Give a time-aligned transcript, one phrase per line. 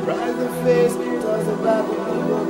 [0.00, 2.49] Surprise the face, tells about the people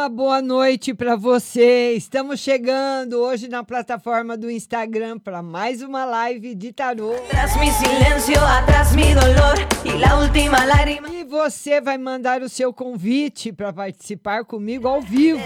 [0.00, 1.92] Uma boa noite para você.
[1.92, 7.12] Estamos chegando hoje na plataforma do Instagram para mais uma live de tarô.
[11.12, 15.42] E você vai mandar o seu convite para participar comigo ao vivo.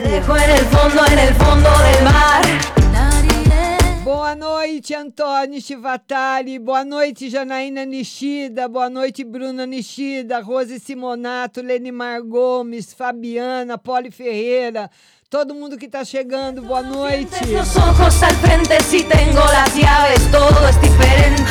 [4.05, 6.59] Boa noite, Antônio Chivatari.
[6.59, 8.69] Boa noite, Janaína Nishida.
[8.69, 10.41] Boa noite, Bruna Nishida.
[10.41, 14.91] Rose Simonato, Lenimar Gomes, Fabiana, Poli Ferreira.
[15.31, 17.47] Todo mundo que tá chegando, boa noite.
[17.47, 21.43] Los ojos al frente, si tengo las llaves, todo es diferente.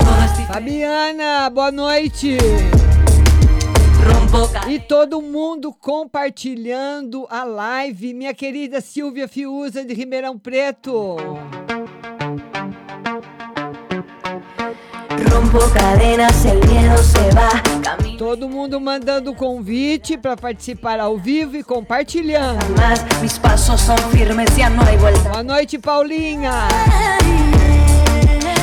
[0.00, 0.52] Todo es diferente.
[0.52, 2.81] Fabiana, boa noite.
[4.32, 8.14] Rompo E todo mundo compartilhando a live.
[8.14, 11.16] Minha querida Silvia Fiuza de Ribeirão Preto.
[15.30, 17.50] Rompo cadenas, el miedo se va.
[17.82, 22.64] Camino Todo mundo mandando convite para participar ao vivo e compartilhando.
[22.74, 25.28] más, mis pasos son firmes, ya no hay vuelta.
[25.28, 26.68] Boa noite, Paulinha.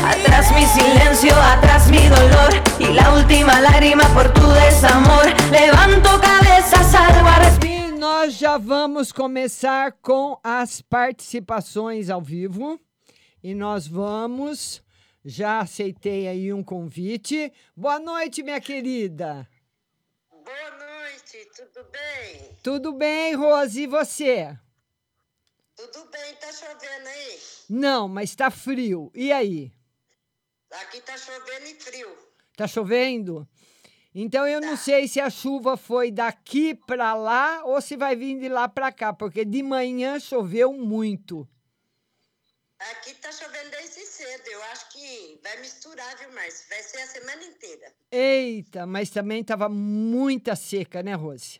[0.09, 5.25] Atrás mi silencio, atrás mi dolor y la última lágrima por tu desamor.
[5.51, 7.89] Levanto cabeza, salgo a respirar.
[7.89, 12.79] E nós já vamos começar com as participações ao vivo.
[13.43, 14.81] E nós vamos.
[15.23, 17.53] Já aceitei aí um convite.
[17.75, 19.47] Boa noite, minha querida.
[20.31, 22.57] Boa noite, tudo bem?
[22.63, 23.83] Tudo bem, Rose?
[23.83, 24.57] E você?
[25.75, 27.39] Tudo bem, tá chovendo aí?
[27.69, 29.11] Não, mas tá frio.
[29.13, 29.71] E aí?
[30.71, 32.17] Aqui tá chovendo e frio.
[32.55, 33.47] Tá chovendo?
[34.13, 38.39] Então eu não sei se a chuva foi daqui para lá ou se vai vir
[38.39, 41.47] de lá para cá, porque de manhã choveu muito.
[42.79, 44.47] Aqui tá chovendo desde cedo.
[44.47, 46.69] Eu acho que vai misturar, viu, Márcio?
[46.69, 47.93] Vai ser a semana inteira.
[48.11, 51.59] Eita, mas também tava muita seca, né, Rose?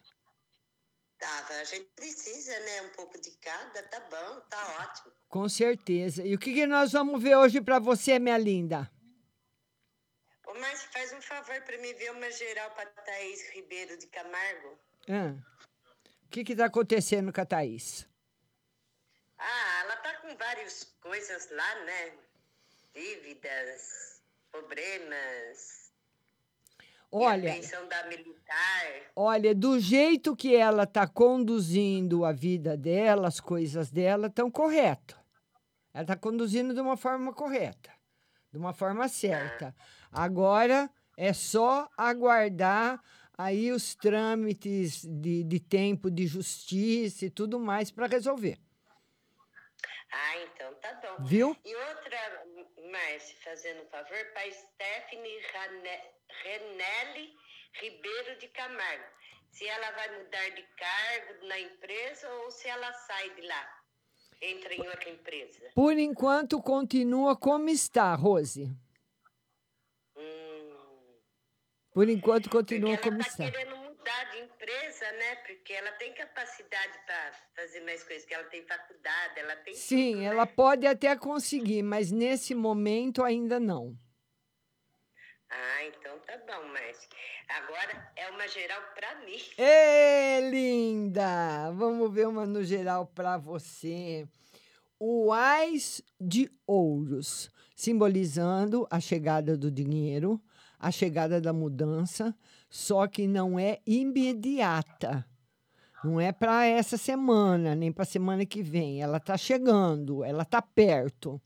[1.20, 1.54] Tava.
[1.56, 2.82] A gente precisa, né?
[2.84, 5.14] Um pouco de cada, tá bom, tá ótimo.
[5.28, 6.26] Com certeza.
[6.26, 8.90] E o que, que nós vamos ver hoje para você, minha linda?
[10.50, 14.80] Ô, Márcio, faz um favor pra mim ver uma geral pra Thaís Ribeiro de Camargo.
[15.08, 15.38] Hã?
[16.26, 18.08] O que está acontecendo com a Thaís?
[19.38, 22.14] Ah, ela tá com várias coisas lá, né?
[22.96, 25.92] Dívidas, problemas.
[27.12, 27.56] Olha,
[29.16, 35.20] olha, do jeito que ela está conduzindo a vida dela, as coisas dela estão correto.
[35.94, 37.92] Ela está conduzindo de uma forma correta,
[38.52, 39.76] de uma forma certa.
[40.12, 43.02] Agora é só aguardar
[43.38, 48.58] aí os trâmites de, de tempo de justiça e tudo mais para resolver.
[50.12, 51.24] Ah, então tá bom.
[51.24, 51.56] Viu?
[51.64, 52.46] E outra,
[52.92, 56.04] Márcia, fazendo um favor, para Stephanie Rane-
[56.44, 57.34] Renelli
[57.74, 59.04] Ribeiro de Camargo.
[59.52, 63.80] Se ela vai mudar de cargo na empresa ou se ela sai de lá,
[64.42, 65.72] entra em outra empresa.
[65.76, 68.72] Por enquanto, continua como está, Rose.
[70.16, 70.76] Hum.
[71.92, 73.52] Por enquanto, continua Porque ela como está está.
[73.58, 75.36] querendo mudar de empresa, né?
[75.48, 80.14] Porque ela tem capacidade para fazer mais coisas, que ela tem faculdade, ela tem Sim,
[80.14, 80.52] tudo, ela né?
[80.56, 83.98] pode até conseguir, mas nesse momento ainda não.
[85.52, 87.10] Ah, então tá bom, Márcia.
[87.50, 89.38] Agora é uma geral para mim.
[89.58, 91.72] Ê, linda!
[91.72, 94.28] Vamos ver uma no geral para você.
[95.00, 100.40] O Ais de Ouros, simbolizando a chegada do dinheiro,
[100.80, 102.34] a chegada da mudança,
[102.70, 105.26] só que não é imediata.
[106.04, 109.02] Não é para essa semana, nem para semana que vem.
[109.02, 111.42] Ela está chegando, ela está perto.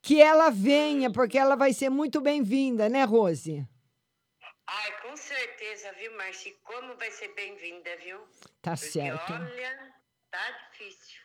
[0.00, 3.66] Que ela venha, porque ela vai ser muito bem-vinda, né, Rose?
[4.66, 6.50] Ai, com certeza, viu, Márcia?
[6.50, 8.18] E Como vai ser bem-vinda, viu?
[8.62, 9.32] Tá Porque, certo.
[9.32, 9.92] olha,
[10.30, 11.20] tá difícil.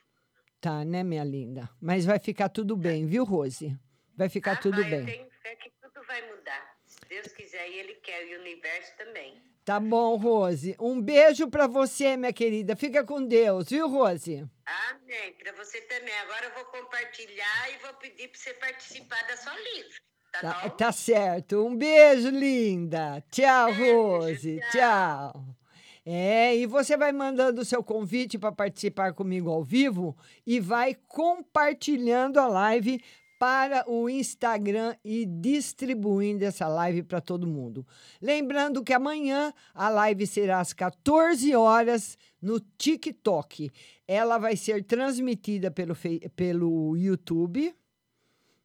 [0.59, 1.69] Tá, né, minha linda?
[1.79, 3.77] Mas vai ficar tudo bem, viu, Rose?
[4.15, 5.05] Vai ficar Ah, tudo vai, Eu bem.
[5.05, 6.68] tenho fé que tudo vai mudar.
[7.09, 9.41] Deus quiser e Ele quer, e o universo também.
[9.65, 10.75] Tá bom, Rose.
[10.79, 12.75] Um beijo pra você, minha querida.
[12.75, 14.47] Fica com Deus, viu, Rose?
[14.65, 15.33] Amém.
[15.33, 16.13] Para você também.
[16.19, 19.93] Agora eu vou compartilhar e vou pedir para você participar da sua livre.
[20.31, 21.65] Tá, Tá, tá certo.
[21.65, 23.23] Um beijo, linda.
[23.31, 24.59] Tchau, Rose.
[24.71, 25.45] Tchau.
[26.05, 30.95] É, e você vai mandando o seu convite para participar comigo ao vivo e vai
[31.07, 33.03] compartilhando a live
[33.39, 37.87] para o Instagram e distribuindo essa live para todo mundo.
[38.21, 43.71] Lembrando que amanhã a live será às 14 horas no TikTok.
[44.05, 45.95] Ela vai ser transmitida pelo,
[46.35, 47.73] pelo YouTube.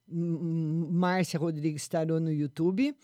[0.08, 2.96] Márcia Rodrigues Tarô no YouTube.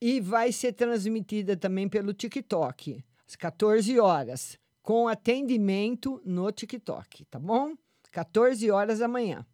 [0.00, 7.38] E vai ser transmitida também pelo TikTok, às 14 horas, com atendimento no TikTok, tá
[7.38, 7.74] bom?
[8.10, 9.46] 14 horas amanhã.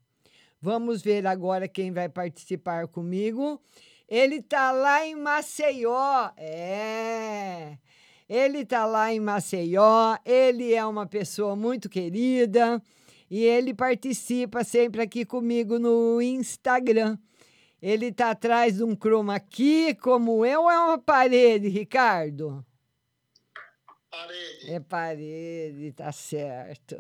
[0.61, 3.61] Vamos ver agora quem vai participar comigo.
[4.09, 6.31] Ele tá lá em Maceió.
[6.37, 7.79] É.
[8.29, 10.17] Ele tá lá em Maceió.
[10.25, 12.83] Ele é uma pessoa muito querida
[13.31, 17.19] e ele participa sempre aqui comigo no Instagram.
[17.81, 22.65] Ele tá atrás de um chroma key como eu é uma parede, Ricardo?
[24.11, 24.73] Parede.
[24.73, 26.99] É parede, tá certo.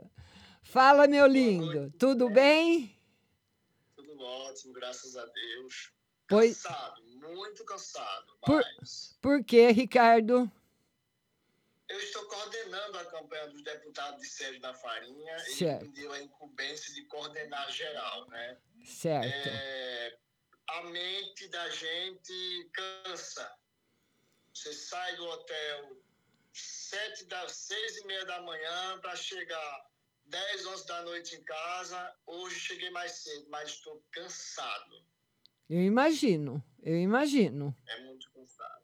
[0.62, 1.92] Fala, meu lindo.
[1.98, 2.97] Tudo bem?
[4.18, 5.92] Tudo ótimo, graças a Deus.
[6.26, 10.50] Pois- Cansado, muito cansado, Por- mas Por quê, Ricardo?
[11.88, 15.84] eu estou coordenando a campanha dos deputados de Sérgio da Farinha Certo.
[15.84, 18.58] e me deu a incumbência de coordenar geral, né?
[18.84, 19.24] Certo.
[19.48, 20.18] É,
[20.70, 23.56] a mente da gente cansa.
[24.52, 25.96] Você sai do hotel
[26.52, 29.87] sete das seis e meia da manhã para chegar
[30.28, 32.14] 10, 11 da noite em casa.
[32.26, 35.02] Hoje cheguei mais cedo, mas estou cansado.
[35.68, 37.76] Eu imagino, eu imagino.
[37.86, 38.82] É muito cansado.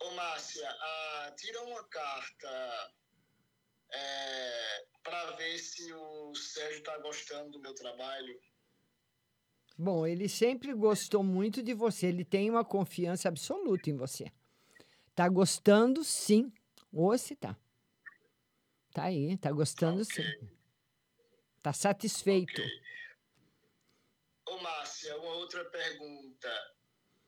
[0.00, 2.92] Ô, Márcia, ah, tira uma carta
[5.02, 8.38] para ver se o Sérgio está gostando do meu trabalho.
[9.76, 14.30] Bom, ele sempre gostou muito de você, ele tem uma confiança absoluta em você.
[15.14, 16.52] Tá gostando, sim.
[16.92, 17.56] Ou se tá.
[18.98, 20.24] Tá aí, tá gostando, sim.
[21.62, 22.60] Tá satisfeito.
[24.44, 26.48] Ô, Márcia, uma outra pergunta.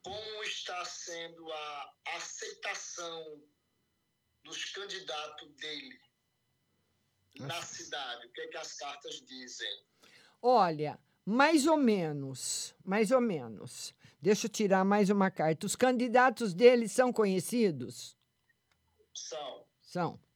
[0.02, 3.40] Como está sendo a aceitação
[4.42, 6.00] dos candidatos dele
[7.36, 8.26] na cidade?
[8.26, 9.86] O que, é que as cartas dizem?
[10.42, 13.94] Olha, mais ou menos, mais ou menos.
[14.20, 15.66] Deixa eu tirar mais uma carta.
[15.66, 18.16] Os candidatos dele são conhecidos?
[19.14, 19.64] São.
[19.80, 20.29] São.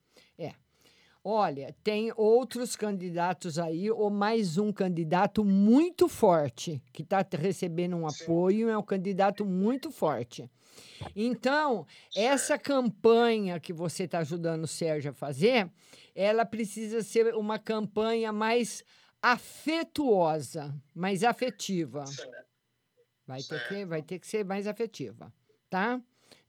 [1.27, 8.07] Olha, tem outros candidatos aí, ou mais um candidato muito forte, que está recebendo um
[8.07, 10.51] apoio, é um candidato muito forte.
[11.17, 15.71] Então, essa campanha que você está ajudando o Sérgio a fazer,
[16.15, 18.85] ela precisa ser uma campanha mais
[19.23, 22.05] afetuosa, mais afetiva.
[23.27, 25.33] Vai ter, que, vai ter que ser mais afetiva,
[25.71, 25.99] tá?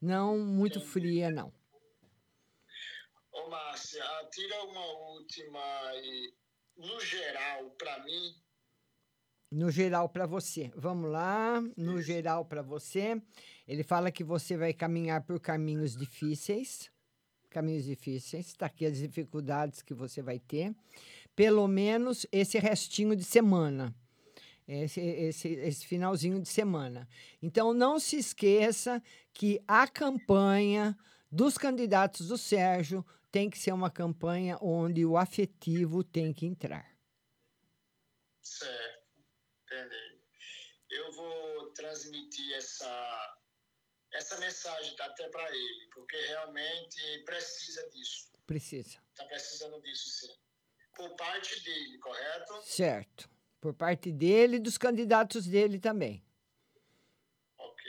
[0.01, 1.53] Não muito fria, não.
[3.35, 6.33] Ô, Márcia, tira uma última aí,
[6.77, 8.33] no geral, para mim.
[9.51, 10.71] No geral para você.
[10.73, 13.21] Vamos lá, no geral para você.
[13.67, 16.89] Ele fala que você vai caminhar por caminhos difíceis.
[17.49, 18.47] Caminhos difíceis.
[18.47, 20.73] Está aqui as dificuldades que você vai ter.
[21.35, 23.93] Pelo menos esse restinho de semana.
[24.65, 27.05] Esse, esse, esse finalzinho de semana.
[27.41, 30.97] Então, não se esqueça que a campanha
[31.29, 36.89] dos candidatos do Sérgio tem que ser uma campanha onde o afetivo tem que entrar.
[38.41, 39.09] Certo,
[39.65, 40.21] entendi.
[40.89, 43.37] Eu vou transmitir essa,
[44.13, 48.31] essa mensagem até para ele, porque realmente precisa disso.
[48.47, 49.03] Precisa.
[49.09, 50.33] Está precisando disso, sim.
[50.95, 52.61] Por parte dele, correto?
[52.63, 53.29] Certo.
[53.59, 56.25] Por parte dele e dos candidatos dele também.
[57.57, 57.83] Ok.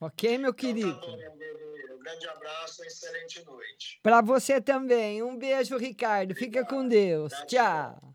[0.00, 1.00] Ok, meu Então, querido?
[1.00, 1.67] tá bom, meu
[2.08, 4.00] grande abraço, excelente noite.
[4.02, 5.22] Para você também.
[5.22, 6.34] Um beijo, Ricardo.
[6.34, 7.32] Fica com Deus.
[7.46, 8.14] Tchau.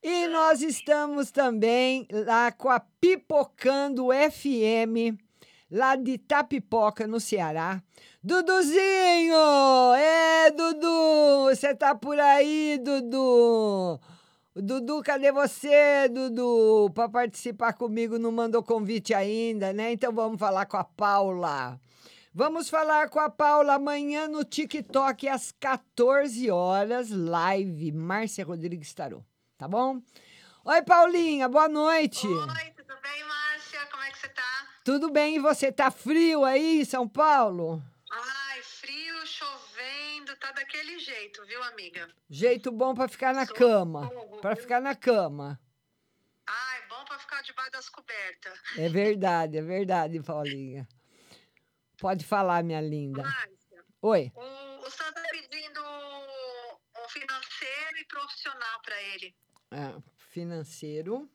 [0.00, 5.18] E nós estamos também lá com a Pipocando FM,
[5.68, 7.82] lá de Tapipoca, no Ceará.
[8.22, 9.34] Duduzinho!
[9.96, 11.46] É, Dudu!
[11.50, 14.00] Você tá por aí, Dudu?
[14.54, 16.90] Dudu, cadê você, Dudu?
[16.94, 19.90] Para participar comigo, não mandou convite ainda, né?
[19.92, 21.80] Então vamos falar com a Paula.
[22.38, 29.24] Vamos falar com a Paula amanhã no TikTok às 14 horas, live Márcia Rodrigues Tarô,
[29.56, 30.00] tá bom?
[30.64, 32.28] Oi, Paulinha, boa noite.
[32.28, 33.84] Oi, tudo bem, Márcia?
[33.90, 34.68] Como é que você tá?
[34.84, 37.82] Tudo bem, e você tá frio aí em São Paulo?
[38.08, 42.08] Ai, frio, chovendo, tá daquele jeito, viu, amiga?
[42.30, 44.08] Jeito bom para ficar na cama,
[44.40, 45.60] para ficar na cama.
[46.46, 48.60] Ai, bom pra ficar debaixo das cobertas.
[48.76, 50.86] É verdade, é verdade, Paulinha.
[51.98, 53.22] Pode falar, minha linda.
[53.22, 54.32] Márcia, Oi.
[54.34, 59.34] o, o Sandro tá pedindo um financeiro e profissional pra ele.
[59.70, 61.28] Ah, financeiro.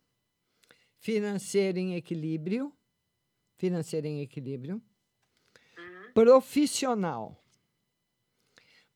[0.99, 2.73] Financeiro em equilíbrio.
[3.57, 4.81] Financeiro em equilíbrio.
[6.13, 7.37] Profissional.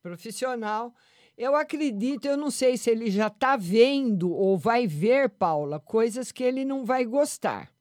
[0.00, 0.94] Profissional.
[1.36, 6.32] Eu acredito, eu não sei se ele já está vendo ou vai ver, Paula, coisas
[6.32, 7.72] que ele não vai gostar.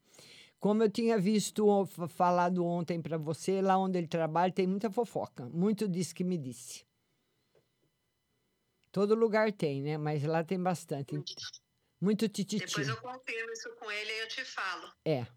[0.60, 5.48] Como eu tinha visto, falado ontem para você, lá onde ele trabalha tem muita fofoca.
[5.50, 6.86] Muito disso que me disse.
[8.92, 9.98] Todo lugar tem, né?
[9.98, 11.22] Mas lá tem bastante.
[12.02, 12.66] Muito tititi.
[12.66, 14.92] Depois eu confirmo isso com ele e eu te falo.
[15.06, 15.28] É.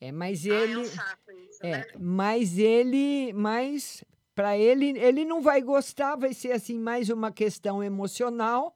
[0.00, 0.76] É, mas Ah, é ele.
[0.78, 1.86] um saco isso, É, né?
[1.98, 4.02] mas ele, mas
[4.34, 8.74] para ele, ele não vai gostar, vai ser assim mais uma questão emocional,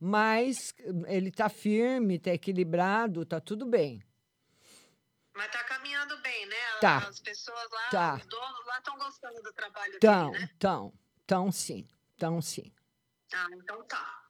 [0.00, 0.74] mas
[1.06, 4.02] ele tá firme, tá equilibrado, tá tudo bem.
[5.34, 6.56] Mas tá caminhando bem, né?
[6.80, 6.98] Tá.
[6.98, 8.14] As pessoas lá, Tá.
[8.16, 10.50] os donos lá estão gostando do trabalho Tão, dele, né?
[10.58, 10.92] tão,
[11.26, 12.72] tão sim, tão sim.
[13.32, 14.22] Ah, então tá.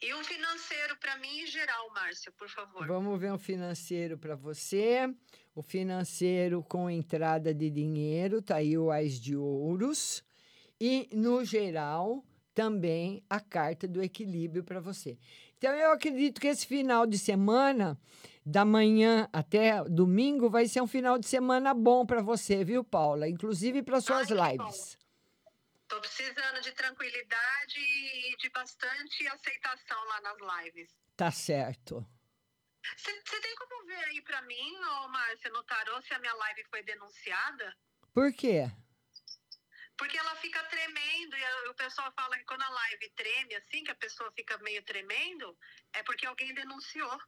[0.00, 2.86] E um financeiro pra mim em geral, Márcia, por favor.
[2.86, 5.12] Vamos ver um financeiro para você.
[5.54, 10.22] O financeiro com entrada de dinheiro, tá aí o Ás de Ouros.
[10.80, 12.24] E, no geral,
[12.54, 15.18] também a carta do equilíbrio para você.
[15.56, 17.98] Então, eu acredito que esse final de semana,
[18.48, 23.28] da manhã até domingo, vai ser um final de semana bom para você, viu, Paula?
[23.28, 24.96] Inclusive para suas lives.
[25.86, 30.88] Tô precisando de tranquilidade e de bastante aceitação lá nas lives.
[31.14, 32.06] Tá certo.
[32.96, 36.64] Você tem como ver aí pra mim, ô Márcia, no tarô, se a minha live
[36.70, 37.76] foi denunciada?
[38.14, 38.64] Por quê?
[39.98, 43.90] Porque ela fica tremendo e o pessoal fala que quando a live treme, assim, que
[43.90, 45.54] a pessoa fica meio tremendo,
[45.92, 47.18] é porque alguém denunciou.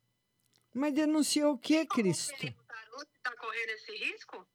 [0.72, 2.54] Mas denunciou o quê, Cristo?
[2.66, 4.46] Tarô, você tá correndo esse risco?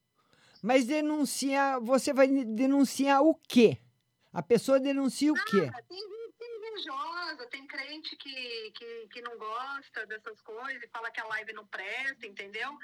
[0.63, 3.77] Mas denunciar, você vai denunciar o quê?
[4.33, 5.69] A pessoa denuncia o quê?
[5.73, 6.01] Ah, tem,
[6.39, 11.25] tem invejosa, tem crente que, que, que não gosta dessas coisas e fala que a
[11.27, 12.77] live não presta, entendeu?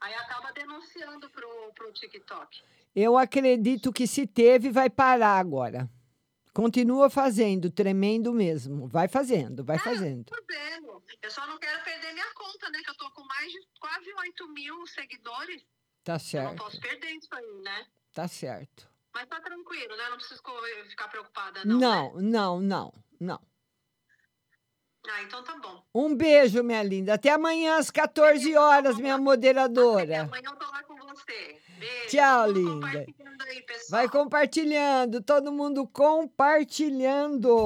[0.00, 2.62] Aí acaba denunciando pro, pro TikTok.
[2.94, 5.88] Eu acredito que se teve, vai parar agora.
[6.56, 8.88] Continua fazendo, tremendo mesmo.
[8.88, 10.24] Vai fazendo, vai fazendo.
[10.30, 11.02] Fazendo.
[11.20, 12.78] Eu só não quero perder minha conta, né?
[12.82, 15.62] Que eu tô com mais de quase 8 mil seguidores.
[16.02, 17.86] Tá Eu não certo, posso perder isso aí, né?
[18.14, 18.88] tá certo.
[19.12, 20.08] Mas tá tranquilo, né?
[20.08, 20.42] Não preciso
[20.88, 21.78] ficar preocupada, não.
[21.78, 22.22] Não, né?
[22.22, 23.40] não, não, Não.
[25.10, 25.84] Ah, então tá bom.
[25.94, 27.12] Um beijo, minha linda.
[27.14, 30.22] Até amanhã às 14 horas, minha moderadora.
[30.22, 31.60] Amanhã eu tô lá com você.
[31.78, 32.08] Beijo.
[32.08, 32.86] Tchau, linda.
[32.86, 33.64] compartilhando aí.
[33.90, 37.56] Vai compartilhando, todo mundo compartilhando.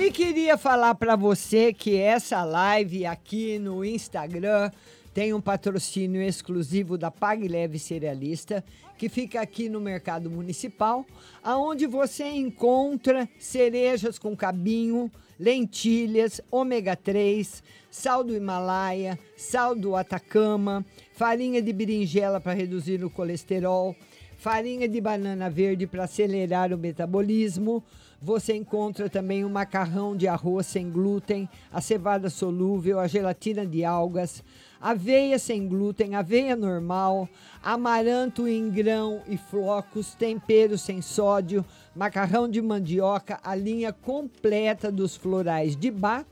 [0.00, 4.70] E queria falar para você que essa live aqui no Instagram
[5.16, 8.62] tem um patrocínio exclusivo da Pague Leve Cerealista,
[8.98, 11.06] que fica aqui no Mercado Municipal,
[11.42, 20.84] aonde você encontra cerejas com cabinho, lentilhas, ômega 3, sal do Himalaia, sal do Atacama,
[21.14, 23.96] farinha de berinjela para reduzir o colesterol,
[24.36, 27.82] farinha de banana verde para acelerar o metabolismo.
[28.20, 33.82] Você encontra também o macarrão de arroz sem glúten, a cevada solúvel, a gelatina de
[33.82, 34.44] algas,
[34.80, 37.28] aveia sem glúten, aveia normal,
[37.62, 41.64] amaranto em grão e flocos, tempero sem sódio,
[41.94, 46.24] macarrão de mandioca, a linha completa dos florais de bar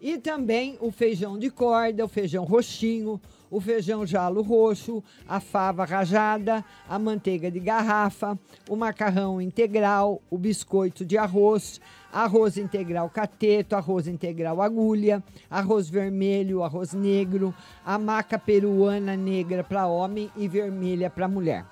[0.00, 3.20] e também o feijão de corda, o feijão roxinho,
[3.50, 8.38] o feijão jalo roxo, a fava rajada, a manteiga de garrafa,
[8.68, 11.80] o macarrão integral, o biscoito de arroz,
[12.16, 17.54] arroz integral cateto, arroz integral agulha, arroz vermelho, arroz negro,
[17.84, 21.66] a maca peruana negra para homem e vermelha para mulher.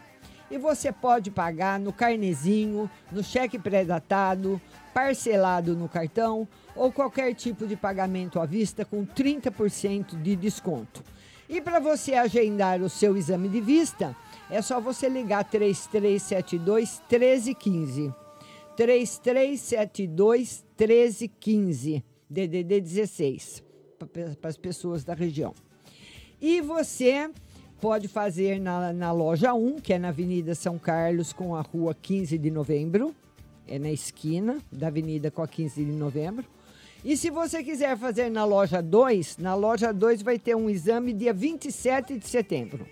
[0.50, 4.60] E você pode pagar no carnezinho, no cheque pré-datado,
[4.94, 11.04] parcelado no cartão ou qualquer tipo de pagamento à vista com 30% de desconto.
[11.48, 14.16] E para você agendar o seu exame de vista,
[14.50, 18.14] é só você ligar 3372 1315.
[18.76, 22.04] 3372 1315.
[22.28, 23.62] DDD 16
[24.40, 25.54] para as pessoas da região.
[26.40, 27.30] E você
[27.80, 31.94] pode fazer na, na loja 1, que é na Avenida São Carlos, com a rua
[31.94, 33.14] 15 de novembro.
[33.66, 36.44] É na esquina da Avenida com a 15 de novembro.
[37.04, 41.12] E se você quiser fazer na loja 2, na loja 2 vai ter um exame
[41.12, 42.84] dia 27 de setembro.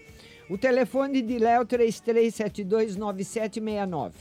[0.49, 4.13] O telefone de Léo 33729769.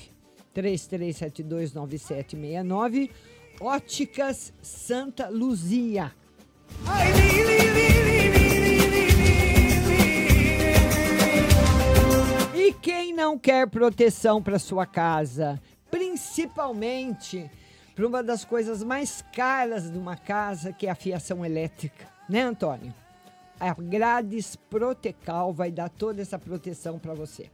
[0.56, 3.12] 33729769.
[3.60, 6.12] Óticas Santa Luzia.
[12.54, 17.50] E quem não quer proteção para sua casa, principalmente
[17.96, 22.42] para uma das coisas mais caras de uma casa, que é a fiação elétrica, né,
[22.42, 22.94] Antônio?
[23.58, 27.50] A Grades Protecal vai dar toda essa proteção para você.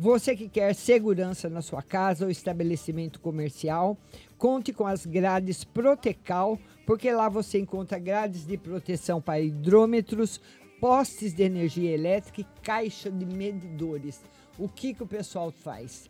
[0.00, 3.98] Você que quer segurança na sua casa ou estabelecimento comercial,
[4.36, 10.40] conte com as grades Protecal, porque lá você encontra grades de proteção para hidrômetros,
[10.80, 14.22] postes de energia elétrica e caixa de medidores.
[14.56, 16.08] O que, que o pessoal faz?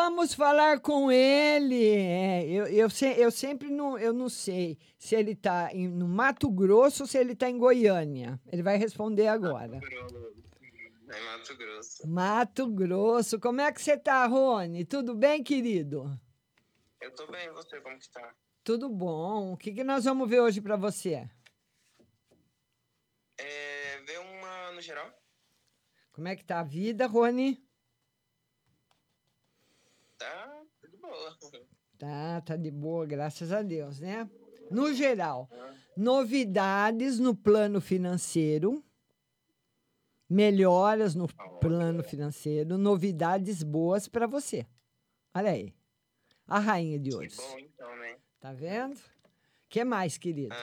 [0.06, 1.88] vamos falar com ele.
[1.96, 6.50] É, eu, eu, se- eu sempre não, eu não sei se ele está no Mato
[6.50, 8.40] Grosso ou se ele está em Goiânia.
[8.52, 9.80] Ele vai responder agora.
[11.10, 12.08] É Mato Grosso.
[12.08, 13.40] Mato Grosso.
[13.40, 14.86] Como é que você tá, Rony?
[14.86, 16.20] Tudo bem, querido?
[17.02, 18.34] Eu tô bem, e você, como que tá?
[18.64, 19.54] Tudo bom.
[19.54, 21.28] O que, que nós vamos ver hoje para você?
[23.38, 25.12] É, vê uma no geral?
[26.12, 27.64] Como é que tá a vida, Rony?
[30.18, 30.62] Tá
[31.98, 34.30] Tá, tá de boa, graças a Deus, né?
[34.70, 35.50] No geral,
[35.96, 38.84] novidades no plano financeiro,
[40.30, 41.28] melhoras no
[41.60, 44.66] plano financeiro, novidades boas para você.
[45.34, 45.74] Olha aí,
[46.48, 47.38] a rainha de Que ouros.
[47.38, 48.18] bom, então, né?
[48.40, 48.96] Tá vendo?
[48.96, 50.54] O que mais, querido?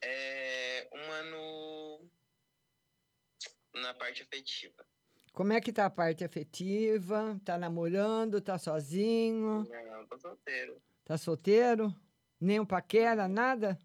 [0.00, 2.00] É, uma no...
[3.74, 4.87] Na parte afetiva.
[5.38, 7.40] Como é que tá a parte afetiva?
[7.44, 8.40] Tá namorando?
[8.40, 9.64] Tá sozinho?
[9.88, 10.82] Não, tô solteiro.
[11.04, 11.94] Tá solteiro?
[12.40, 13.78] Nem um paquera, nada?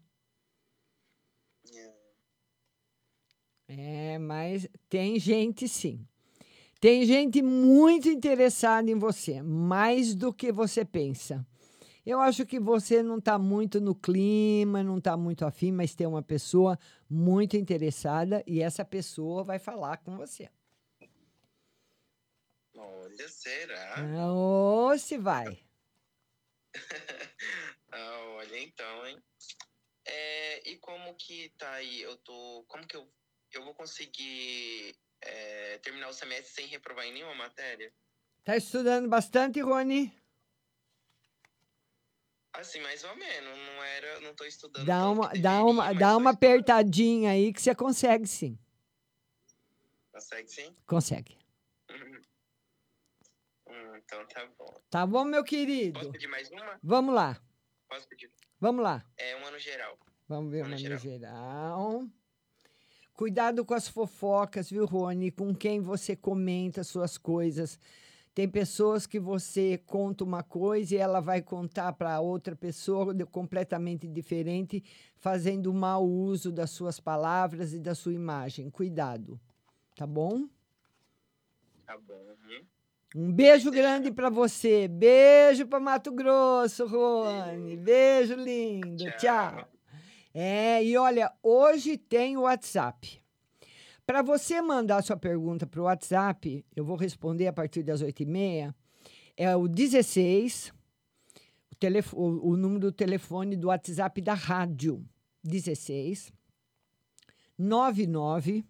[3.68, 6.04] É, mas tem gente sim.
[6.80, 11.46] Tem gente muito interessada em você, mais do que você pensa.
[12.04, 16.04] Eu acho que você não está muito no clima, não está muito afim, mas tem
[16.04, 16.76] uma pessoa
[17.08, 20.50] muito interessada e essa pessoa vai falar com você.
[22.76, 23.94] Olha, será?
[24.26, 25.64] Ou se vai.
[27.96, 29.22] Ah, olha, então, hein?
[30.04, 32.02] É, e como que tá aí?
[32.02, 32.64] Eu tô.
[32.66, 33.08] Como que eu,
[33.52, 37.94] eu vou conseguir é, terminar o semestre sem reprovar em nenhuma matéria?
[38.42, 40.12] Tá estudando bastante, Rony?
[42.54, 43.58] Assim, mais ou menos.
[43.58, 44.20] Não era.
[44.20, 44.84] Não tô estudando.
[44.84, 48.58] Dá uma, que dá deveria, uma, dá uma apertadinha aí que você consegue sim.
[50.12, 50.76] Consegue sim?
[50.84, 51.38] Consegue.
[53.74, 54.80] Hum, então tá bom.
[54.88, 55.98] Tá bom, meu querido?
[55.98, 56.78] Posso pedir mais uma?
[56.82, 57.40] Vamos lá,
[57.88, 58.30] Posso pedir?
[58.60, 59.04] vamos lá.
[59.16, 59.98] É uma no geral.
[60.28, 60.98] Vamos ver Uma uma no no geral.
[60.98, 62.08] geral.
[63.14, 65.30] Cuidado com as fofocas, viu, Rony?
[65.30, 67.78] Com quem você comenta suas coisas.
[68.34, 74.08] Tem pessoas que você conta uma coisa e ela vai contar para outra pessoa completamente
[74.08, 74.82] diferente,
[75.16, 78.70] fazendo mau uso das suas palavras e da sua imagem.
[78.70, 79.40] Cuidado,
[79.94, 80.48] tá bom?
[81.86, 82.14] Tá bom.
[82.14, 82.66] Uhum.
[83.14, 84.88] Um beijo grande para você.
[84.88, 87.76] Beijo para Mato Grosso, Rony.
[87.76, 89.04] Beijo lindo.
[89.16, 89.68] Tchau.
[90.32, 93.22] É, e olha, hoje tem o WhatsApp.
[94.04, 98.74] Para você mandar sua pergunta para o WhatsApp, eu vou responder a partir das 8h30.
[99.36, 100.72] É o 16,
[101.70, 105.04] o, telefo- o, o número do telefone do WhatsApp da rádio.
[105.44, 106.32] 16
[107.56, 108.64] 99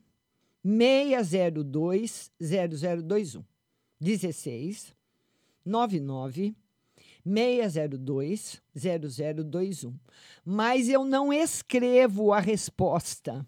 [0.62, 3.42] 602 0021.
[4.01, 4.95] 16
[5.64, 6.55] 99
[7.24, 9.99] 602 0021.
[10.45, 13.47] Mas eu não escrevo a resposta.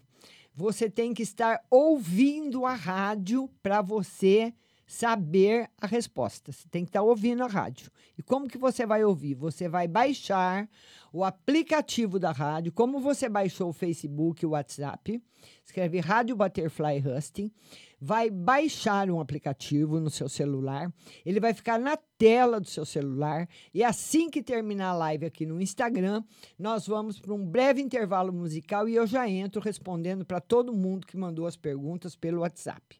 [0.55, 4.53] Você tem que estar ouvindo a rádio para você
[4.87, 6.51] saber a resposta.
[6.51, 7.91] Você tem que estar ouvindo a rádio.
[8.17, 9.35] E como que você vai ouvir?
[9.35, 10.67] Você vai baixar
[11.11, 15.21] o aplicativo da rádio, como você baixou o Facebook, o WhatsApp,
[15.65, 17.51] escreve Rádio Butterfly Husting,
[17.99, 20.91] vai baixar um aplicativo no seu celular,
[21.25, 25.45] ele vai ficar na tela do seu celular e assim que terminar a live aqui
[25.45, 26.23] no Instagram,
[26.57, 31.07] nós vamos para um breve intervalo musical e eu já entro respondendo para todo mundo
[31.07, 32.99] que mandou as perguntas pelo WhatsApp.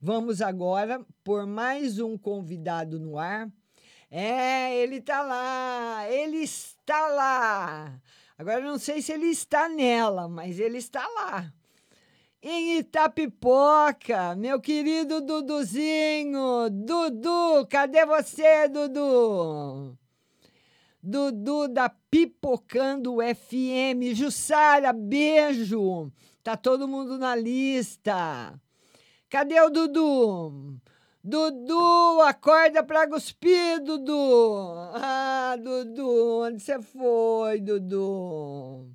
[0.00, 3.48] Vamos agora por mais um convidado no ar.
[4.10, 8.00] É, ele está lá, ele está lá.
[8.36, 11.52] Agora não sei se ele está nela, mas ele está lá.
[12.44, 16.68] Em Itapipoca, meu querido Duduzinho.
[16.70, 19.96] Dudu, cadê você, Dudu?
[21.00, 24.12] Dudu da Pipocando FM.
[24.12, 26.10] Jussara, beijo.
[26.42, 28.60] Tá todo mundo na lista.
[29.30, 30.80] Cadê o Dudu?
[31.22, 34.64] Dudu, acorda pra cuspir, Dudu.
[34.94, 38.90] Ah, Dudu, onde você foi, Dudu?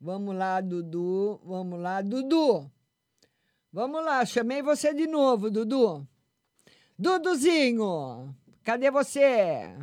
[0.00, 1.40] Vamos lá, Dudu.
[1.44, 2.70] Vamos lá, Dudu.
[3.72, 6.06] Vamos lá, chamei você de novo, Dudu.
[6.98, 8.34] Duduzinho,
[8.64, 9.74] cadê você?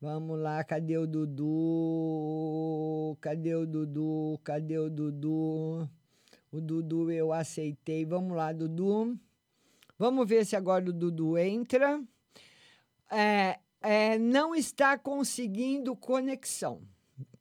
[0.00, 1.46] Vamos lá, cadê o Dudu?
[3.20, 4.40] Cadê o Dudu?
[4.42, 5.88] Cadê o Dudu?
[6.50, 8.04] O Dudu eu aceitei.
[8.04, 9.16] Vamos lá, Dudu.
[9.98, 12.02] Vamos ver se agora o Dudu entra.
[13.10, 16.80] É, é, não está conseguindo conexão.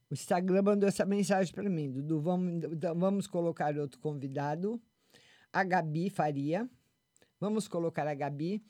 [0.10, 1.91] O Instagram mandou essa mensagem para mim.
[1.91, 4.82] Dudu, vamos, então, vamos colocar outro convidado.
[5.53, 6.68] A Gabi Faria.
[7.39, 8.62] Vamos colocar a Gabi.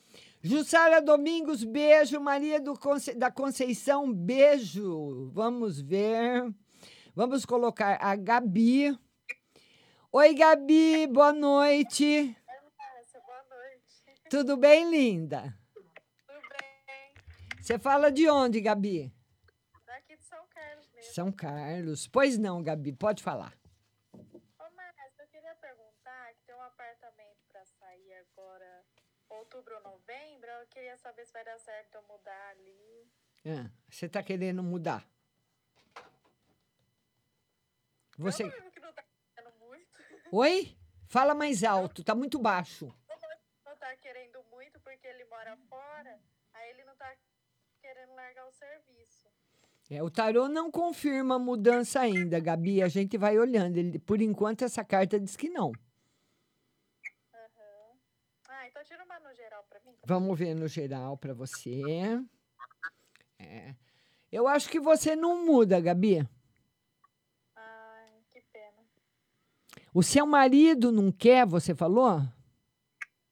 [0.43, 2.19] Jussara Domingos, beijo.
[2.19, 5.31] Maria do Conce- da Conceição, beijo.
[5.33, 6.53] Vamos ver.
[7.15, 8.95] Vamos colocar a Gabi.
[10.11, 12.35] Oi, Gabi, boa noite.
[13.25, 14.29] boa noite.
[14.29, 15.57] Tudo bem, linda?
[15.73, 15.89] Tudo
[16.49, 17.13] bem?
[17.61, 19.11] Você fala de onde, Gabi?
[19.85, 20.98] Daqui de São Carlos mesmo.
[21.13, 22.07] São Carlos.
[22.07, 23.53] Pois não, Gabi, pode falar.
[24.13, 28.85] Ô, Márcia, eu queria perguntar que tem um apartamento para sair agora,
[29.29, 30.49] outubro ou novembro.
[30.49, 33.11] Eu queria saber se vai dar certo eu mudar ali.
[33.45, 35.03] Ah, você está querendo mudar?
[38.17, 38.43] Você.
[38.43, 39.03] Eu que não tá
[39.35, 39.87] querendo muito.
[40.31, 40.77] Oi?
[41.07, 42.93] Fala mais alto, tá muito baixo.
[43.65, 46.19] Não tá querendo muito porque ele mora fora,
[46.53, 47.15] aí ele não tá
[47.81, 49.18] querendo largar o serviço.
[49.89, 52.83] É, o tarô não confirma a mudança ainda, Gabi.
[52.83, 53.77] A gente vai olhando.
[53.77, 55.71] Ele, por enquanto, essa carta diz que não.
[57.33, 57.97] Aham.
[58.49, 59.95] Ah, então tira uma no geral pra mim.
[60.05, 61.81] Vamos ver no geral para você.
[63.39, 63.73] É.
[64.31, 66.19] Eu acho que você não muda, Gabi.
[67.55, 68.85] Ai, que pena.
[69.91, 72.21] O seu marido não quer, você falou?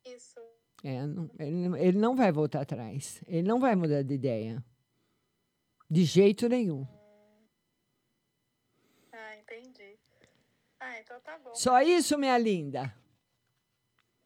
[0.04, 0.40] Isso.
[0.84, 1.02] É,
[1.86, 3.22] ele não vai voltar atrás.
[3.28, 4.66] Ele não vai mudar de ideia.
[5.90, 6.86] De jeito nenhum.
[9.14, 9.98] Ah, entendi.
[10.80, 11.56] Ah, então tá bom.
[11.56, 12.94] Só isso, minha linda.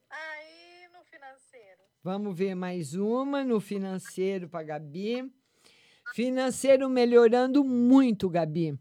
[0.10, 1.82] Aí no financeiro.
[2.04, 5.32] Vamos ver mais uma no financeiro para Gabi.
[6.16, 8.78] Financeiro melhorando muito, Gabi.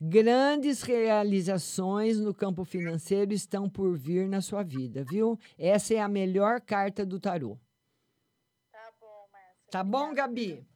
[0.00, 5.38] Grandes realizações no campo financeiro estão por vir na sua vida, viu?
[5.58, 7.58] Essa é a melhor carta do tarô.
[8.72, 9.70] Tá bom, Márcia.
[9.70, 10.66] Tá bom, Gabi?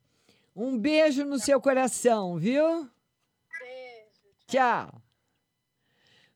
[0.61, 2.67] Um beijo no seu coração, viu?
[2.67, 2.91] Beijo.
[4.49, 5.01] Tchau.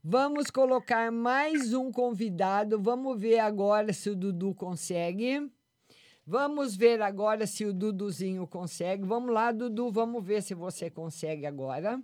[0.01, 2.81] Vamos colocar mais um convidado.
[2.81, 5.51] Vamos ver agora se o Dudu consegue.
[6.25, 9.05] Vamos ver agora se o Duduzinho consegue.
[9.05, 11.99] Vamos lá, Dudu, vamos ver se você consegue agora.
[11.99, 12.03] O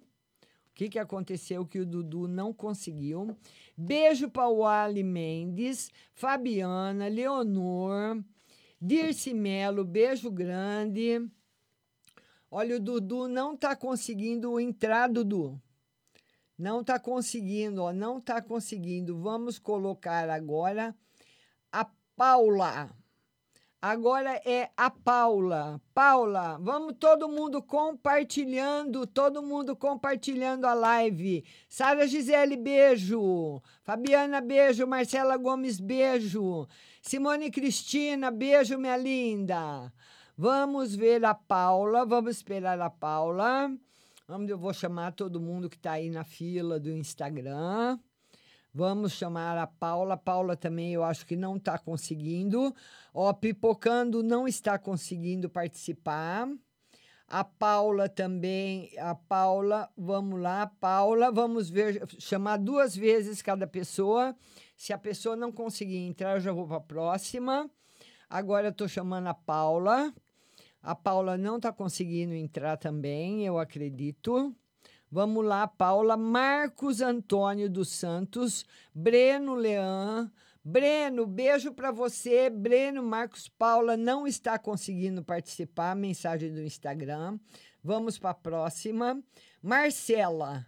[0.75, 3.37] que, que aconteceu que o Dudu não conseguiu?
[3.77, 8.21] Beijo para o Ali Mendes, Fabiana, Leonor,
[8.83, 11.31] Dirce Melo, beijo grande.
[12.51, 15.61] Olha, o Dudu não está conseguindo entrar, Dudu.
[16.59, 19.16] Não está conseguindo, ó, não está conseguindo.
[19.18, 20.96] Vamos colocar agora
[21.70, 21.86] a
[22.16, 22.90] Paula.
[23.80, 25.80] Agora é a Paula.
[25.94, 31.44] Paula, vamos todo mundo compartilhando, todo mundo compartilhando a live.
[31.68, 33.62] Sara Gisele, beijo.
[33.84, 34.84] Fabiana, beijo.
[34.84, 36.66] Marcela Gomes, beijo.
[37.01, 39.92] Simone Cristina, beijo, minha linda.
[40.41, 43.76] Vamos ver a Paula, vamos esperar a Paula.
[44.28, 47.99] Vamos, eu vou chamar todo mundo que está aí na fila do Instagram.
[48.72, 50.16] Vamos chamar a Paula.
[50.16, 52.72] Paula também eu acho que não está conseguindo.
[53.12, 56.49] Ó, Pipocando não está conseguindo participar.
[57.26, 58.93] A Paula também.
[58.97, 61.32] A Paula, vamos lá, Paula.
[61.32, 64.36] Vamos ver, chamar duas vezes cada pessoa.
[64.76, 67.68] Se a pessoa não conseguir entrar, eu já vou para a próxima.
[68.30, 70.14] Agora eu estou chamando a Paula.
[70.89, 74.57] A Paula não está conseguindo entrar também, eu acredito.
[75.12, 76.16] Vamos lá, Paula.
[76.16, 78.64] Marcos Antônio dos Santos,
[78.95, 80.32] Breno Leão.
[80.64, 82.49] Breno, beijo para você.
[82.49, 85.95] Breno Marcos Paula não está conseguindo participar.
[85.95, 87.39] Mensagem do Instagram.
[87.84, 89.22] Vamos para a próxima.
[89.62, 90.66] Marcela.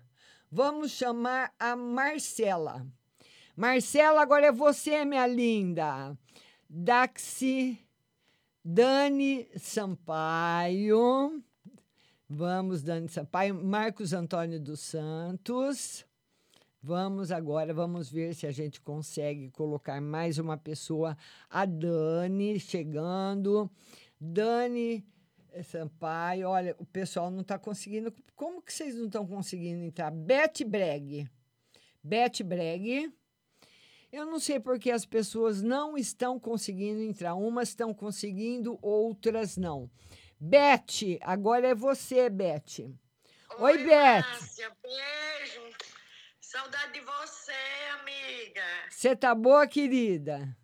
[0.53, 2.87] Vamos chamar a Marcela.
[3.57, 6.15] Marcela, agora é você, minha linda.
[6.69, 7.83] Daxi.
[8.65, 11.43] Dani Sampaio.
[12.29, 13.55] Vamos, Dani Sampaio.
[13.55, 16.05] Marcos Antônio dos Santos.
[16.83, 21.17] Vamos agora, vamos ver se a gente consegue colocar mais uma pessoa.
[21.49, 23.71] A Dani chegando.
[24.21, 25.05] Dani,
[25.65, 28.13] Sampaio, olha, o pessoal não está conseguindo.
[28.37, 30.11] Como que vocês não estão conseguindo entrar?
[30.11, 31.29] Beth Breg.
[32.03, 33.11] Beth Breg.
[34.13, 37.35] Eu não sei porque as pessoas não estão conseguindo entrar.
[37.35, 39.89] Umas estão conseguindo, outras não.
[40.41, 42.91] Beth, agora é você, Beth.
[43.59, 44.23] Oi, Beth.
[44.23, 45.77] Márcia, beijo.
[46.41, 47.53] Saudade de você,
[48.01, 48.65] amiga.
[48.89, 50.57] Você tá boa, querida?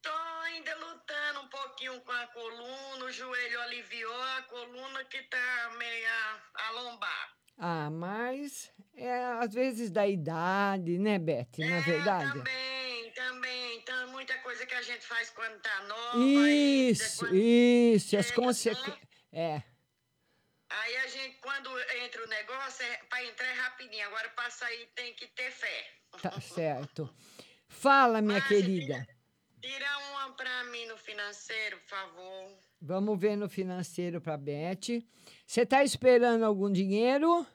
[0.00, 0.10] Tô
[0.44, 6.08] ainda lutando um pouquinho com a coluna, o joelho aliviou, a coluna que tá meio
[6.54, 7.41] a lombar.
[7.58, 11.58] Ah, mas é às vezes da idade, né, Beth?
[11.58, 12.32] Na verdade.
[12.32, 13.78] Também, também.
[13.78, 16.18] Então, muita coisa que a gente faz quando tá nova.
[16.18, 18.98] Isso, isso, as consequências.
[19.32, 19.62] É,
[20.80, 21.68] Aí a gente, quando
[22.02, 24.06] entra o negócio, é, para entrar é rapidinho.
[24.06, 25.86] Agora, para sair, tem que ter fé.
[26.22, 27.14] tá certo.
[27.68, 29.06] Fala, minha querida.
[29.60, 32.58] Tira uma para mim no financeiro, por favor.
[32.80, 35.04] Vamos ver no financeiro para Beth.
[35.52, 37.46] Você tá esperando algum dinheiro?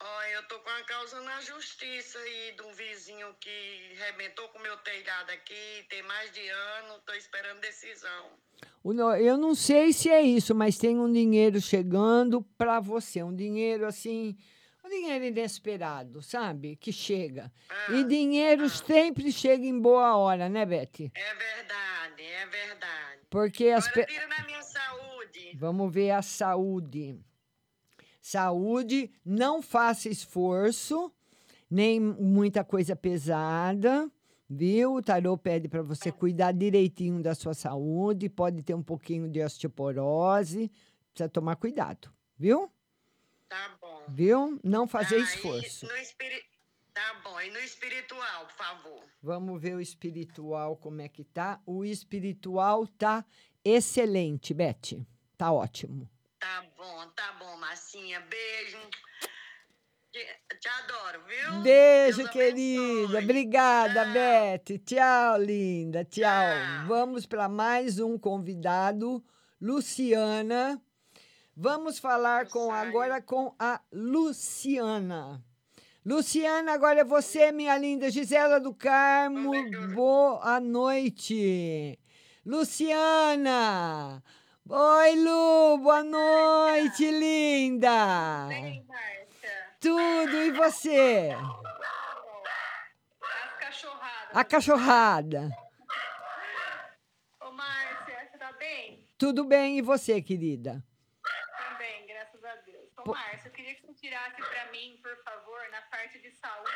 [0.00, 4.58] Ó, eu tô com a causa na justiça aí de um vizinho que arrebentou com
[4.58, 8.30] o meu telhado aqui, tem mais de ano, tô esperando decisão.
[9.20, 13.22] Eu não sei se é isso, mas tem um dinheiro chegando para você.
[13.22, 14.34] Um dinheiro assim,
[14.82, 16.76] um dinheiro inesperado, sabe?
[16.76, 17.52] Que chega.
[17.90, 21.10] E dinheiro sempre chega em boa hora, né, Beth?
[21.14, 23.20] É verdade, é verdade.
[23.28, 24.47] Porque as Agora pe- tira na.
[25.58, 27.18] Vamos ver a saúde.
[28.22, 31.12] Saúde, não faça esforço,
[31.68, 34.08] nem muita coisa pesada,
[34.48, 34.94] viu?
[34.94, 39.42] O tarô pede para você cuidar direitinho da sua saúde, pode ter um pouquinho de
[39.42, 40.70] osteoporose,
[41.12, 42.70] precisa tomar cuidado, viu?
[43.48, 44.04] Tá bom.
[44.08, 44.60] Viu?
[44.62, 45.86] Não fazer Tá, esforço.
[45.86, 46.40] no espiri...
[46.94, 49.02] Tá bom, e no espiritual, por favor.
[49.20, 51.60] Vamos ver o espiritual como é que tá.
[51.66, 53.24] O espiritual tá
[53.64, 55.04] excelente, Beth.
[55.38, 56.10] Tá ótimo.
[56.40, 58.18] Tá bom, tá bom, Massinha.
[58.22, 58.76] Beijo.
[60.10, 61.62] Te, adoro, viu?
[61.62, 63.20] Beijo, querida.
[63.20, 64.80] Obrigada, Beth.
[64.84, 66.04] Tchau, linda.
[66.04, 66.88] Tchau.
[66.88, 69.24] Vamos para mais um convidado,
[69.60, 70.82] Luciana.
[71.56, 75.40] Vamos falar com agora com a Luciana.
[76.04, 79.52] Luciana, agora é você, minha linda Gisela do Carmo.
[79.94, 81.96] Boa noite.
[82.44, 84.20] Luciana.
[84.70, 85.78] Oi, Lu.
[85.78, 88.48] Boa noite, linda.
[89.80, 91.30] Tudo e você?
[94.34, 95.48] A cachorrada.
[97.40, 99.08] Ô, Márcia, você tá bem?
[99.16, 100.84] Tudo bem e você, querida?
[101.70, 102.90] Também, graças a Deus.
[102.98, 106.70] Ô, Márcia, eu queria que você tirasse pra mim, por favor, na parte de saúde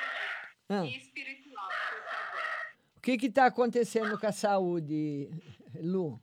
[0.71, 0.85] Ah.
[0.87, 2.43] e espiritual, por favor.
[2.97, 5.29] O que que tá acontecendo com a saúde,
[5.75, 6.21] Lu?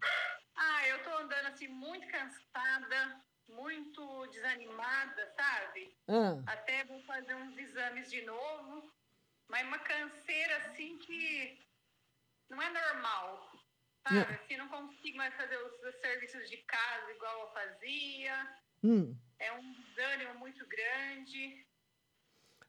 [0.56, 5.98] Ah, eu tô andando assim muito cansada, muito desanimada, sabe?
[6.08, 6.42] Ah.
[6.48, 8.92] Até vou fazer uns exames de novo,
[9.48, 11.60] mas uma canseira assim que
[12.50, 13.52] não é normal,
[14.08, 14.32] sabe?
[14.32, 14.40] Não.
[14.40, 18.56] Assim, não consigo mais fazer os, os serviços de casa igual eu fazia.
[18.84, 19.18] Hum.
[19.40, 21.66] É um desânimo muito grande.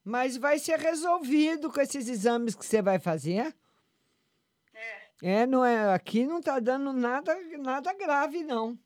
[0.05, 3.55] Mas vai ser resolvido com esses exames que você vai fazer.
[5.23, 8.79] É, não é, aqui não tá dando nada, nada grave, não.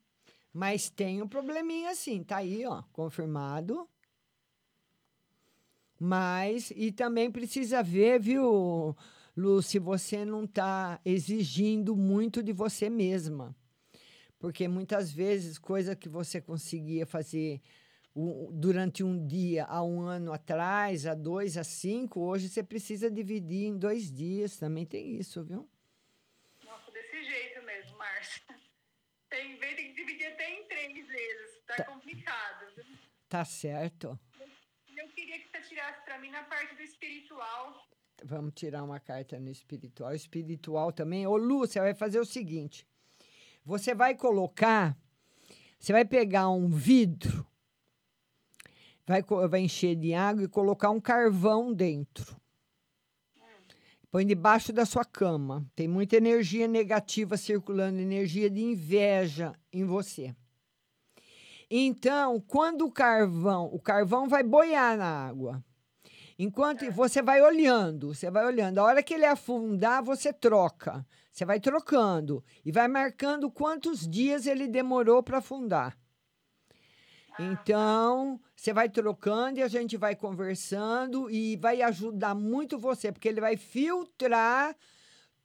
[0.53, 3.89] Mas tem um probleminha sim, tá aí, ó, confirmado.
[5.99, 8.97] Mas, e também precisa ver, viu,
[9.37, 13.55] Lu, se você não tá exigindo muito de você mesma.
[14.39, 17.61] Porque muitas vezes, coisa que você conseguia fazer
[18.53, 23.66] durante um dia, há um ano atrás, há dois, há cinco, hoje você precisa dividir
[23.66, 24.57] em dois dias.
[24.57, 25.68] Também tem isso, viu?
[26.64, 28.43] Nossa, desse jeito mesmo, Márcia.
[29.30, 31.61] Tem vez tem que dividir até em três vezes.
[31.66, 32.66] Tá, complicado.
[32.76, 32.85] viu?
[33.35, 34.16] Tá certo.
[34.97, 37.85] Eu queria que você tirasse pra mim na parte do espiritual.
[38.24, 40.14] Vamos tirar uma carta no espiritual.
[40.14, 41.26] Espiritual também.
[41.26, 42.87] Ô, Lu, você vai fazer o seguinte:
[43.64, 44.97] você vai colocar,
[45.80, 47.45] você vai pegar um vidro,
[49.05, 49.20] vai,
[49.51, 52.41] vai encher de água e colocar um carvão dentro.
[54.12, 55.68] Põe debaixo da sua cama.
[55.74, 60.37] Tem muita energia negativa circulando, energia de inveja em você.
[61.71, 65.65] Então, quando o carvão, o carvão vai boiar na água.
[66.39, 68.79] Enquanto você vai olhando, você vai olhando.
[68.79, 71.07] A hora que ele afundar, você troca.
[71.31, 75.97] Você vai trocando e vai marcando quantos dias ele demorou para afundar.
[77.39, 83.29] Então, você vai trocando e a gente vai conversando e vai ajudar muito você, porque
[83.29, 84.77] ele vai filtrar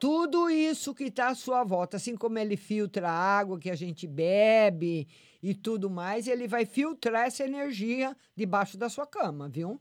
[0.00, 3.74] Tudo isso que está à sua volta, assim como ele filtra a água que a
[3.76, 5.06] gente bebe
[5.42, 9.78] e tudo mais, ele vai filtrar essa energia debaixo da sua cama, viu?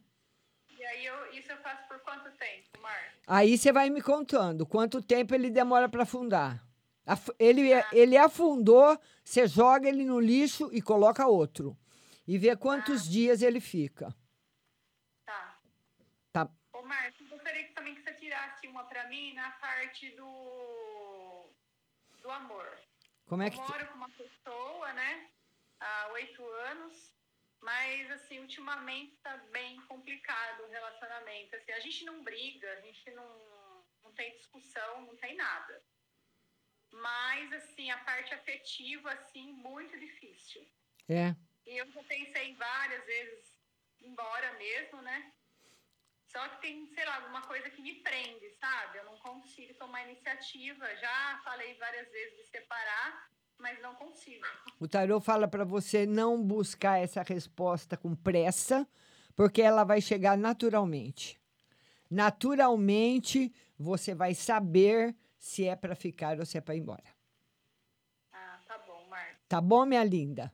[0.77, 3.13] E aí eu, isso eu faço por quanto tempo, Mar?
[3.25, 6.67] Aí você vai me contando quanto tempo ele demora para afundar.
[7.05, 11.77] Af- Ele, ele afundou, você joga ele no lixo e coloca outro.
[12.27, 14.13] E vê quantos dias ele fica.
[15.25, 15.57] Tá.
[16.31, 16.49] Tá.
[16.73, 21.53] Ô, Márcio, gostaria que também que você tirasse uma pra mim na parte do,
[22.21, 22.79] do amor.
[23.25, 23.57] Como é que.
[23.57, 25.29] Eu moro com uma pessoa, né?
[25.79, 27.13] Há oito anos.
[27.61, 31.57] Mas, assim, ultimamente tá bem complicado o relacionamento.
[31.57, 35.83] Assim, a gente não briga, a gente não, não tem discussão, não tem nada.
[36.89, 40.65] Mas, assim, a parte afetiva, assim, muito difícil.
[41.09, 41.35] É.
[41.65, 43.59] E eu já pensei várias vezes
[44.01, 45.33] embora mesmo, né?
[46.31, 48.99] Só que tem, sei lá, alguma coisa que me prende, sabe?
[48.99, 50.85] Eu não consigo tomar iniciativa.
[50.97, 54.45] Já falei várias vezes de separar, mas não consigo.
[54.79, 58.87] O tarô fala para você não buscar essa resposta com pressa,
[59.35, 61.41] porque ela vai chegar naturalmente.
[62.09, 67.03] Naturalmente, você vai saber se é para ficar ou se é para ir embora.
[68.31, 69.37] Ah, tá bom, Márcio.
[69.47, 70.51] Tá bom, minha linda?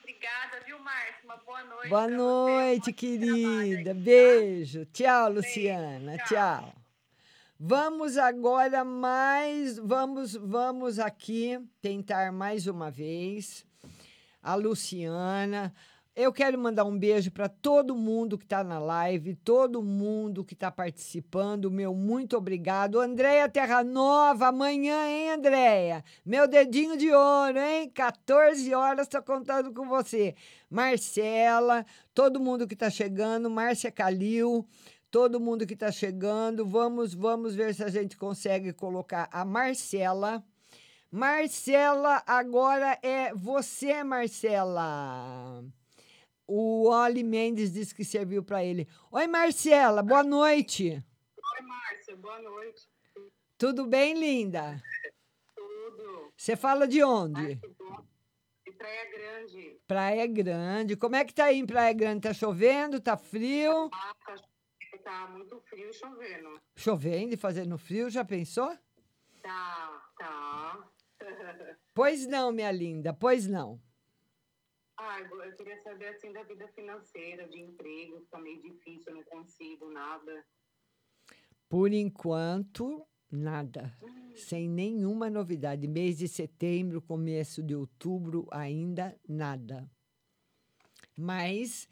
[0.00, 0.57] Obrigada,
[1.64, 1.88] boa noite.
[1.88, 3.32] Boa noite, querida.
[3.36, 4.86] trabalho aí, Beijo.
[4.86, 6.16] Tchau, Luciana.
[6.18, 6.26] tchau.
[6.26, 6.74] Tchau.
[7.60, 13.66] Vamos agora mais, vamos, vamos aqui tentar mais uma vez
[14.40, 15.74] a Luciana.
[16.20, 20.52] Eu quero mandar um beijo para todo mundo que está na live, todo mundo que
[20.52, 21.70] está participando.
[21.70, 22.98] Meu muito obrigado.
[22.98, 26.04] Andréia Terra Nova, amanhã, hein, Andréia?
[26.26, 27.88] Meu dedinho de ouro, hein?
[27.90, 30.34] 14 horas, estou contando com você.
[30.68, 34.66] Marcela, todo mundo que está chegando, Márcia Calil,
[35.12, 36.66] todo mundo que está chegando.
[36.66, 40.44] Vamos, vamos ver se a gente consegue colocar a Marcela.
[41.12, 45.62] Marcela, agora é você, Marcela.
[46.50, 48.88] O Oli Mendes disse que serviu para ele.
[49.12, 50.94] Oi, Marcela, boa noite.
[50.94, 52.88] Oi, Márcia, boa noite.
[53.58, 54.82] Tudo bem, linda?
[55.54, 56.32] Tudo.
[56.34, 57.56] Você fala de onde?
[57.56, 59.80] De Praia Grande.
[59.86, 60.96] Praia Grande.
[60.96, 62.22] Como é que tá aí em Praia Grande?
[62.22, 62.98] Tá chovendo?
[62.98, 63.90] Tá frio?
[63.92, 64.36] Ah, tá,
[65.04, 66.60] tá muito frio e chovendo.
[66.74, 68.74] Chovendo e fazendo frio, já pensou?
[69.42, 70.88] Tá, tá.
[71.92, 73.80] Pois não, minha linda, pois não.
[75.00, 79.24] Ah, eu queria saber assim da vida financeira, de emprego, tá meio difícil, eu não
[79.24, 80.44] consigo nada.
[81.68, 83.96] Por enquanto, nada.
[84.34, 85.86] Sem nenhuma novidade.
[85.86, 89.88] Mês de setembro, começo de outubro, ainda nada.
[91.16, 91.88] Mas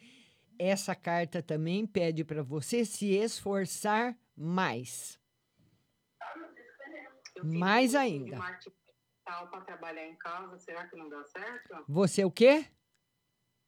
[0.59, 5.21] essa carta também pede para você se esforçar mais.
[7.45, 8.39] Mais ainda.
[9.25, 11.85] Para trabalhar em casa, será que não dá certo?
[11.89, 12.67] Você o quê?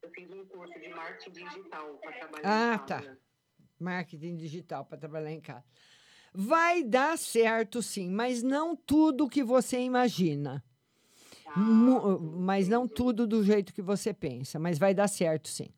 [0.03, 2.43] Eu fiz um curso de marketing digital para trabalhar
[2.73, 2.87] Ah, em casa.
[2.87, 3.17] tá.
[3.81, 5.65] Marketing digital para trabalhar em casa.
[6.33, 10.65] Vai dar certo, sim, mas não tudo que você imagina.
[11.57, 15.73] Mu- mas não tudo do jeito que você pensa, mas vai dar certo, sim.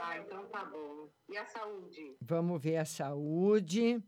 [0.00, 1.08] Ah, então tá bom.
[1.30, 2.16] E a saúde?
[2.20, 4.02] Vamos ver a saúde.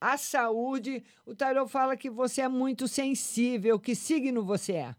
[0.00, 3.80] A saúde, o tarô fala que você é muito sensível.
[3.80, 4.96] Que signo você é?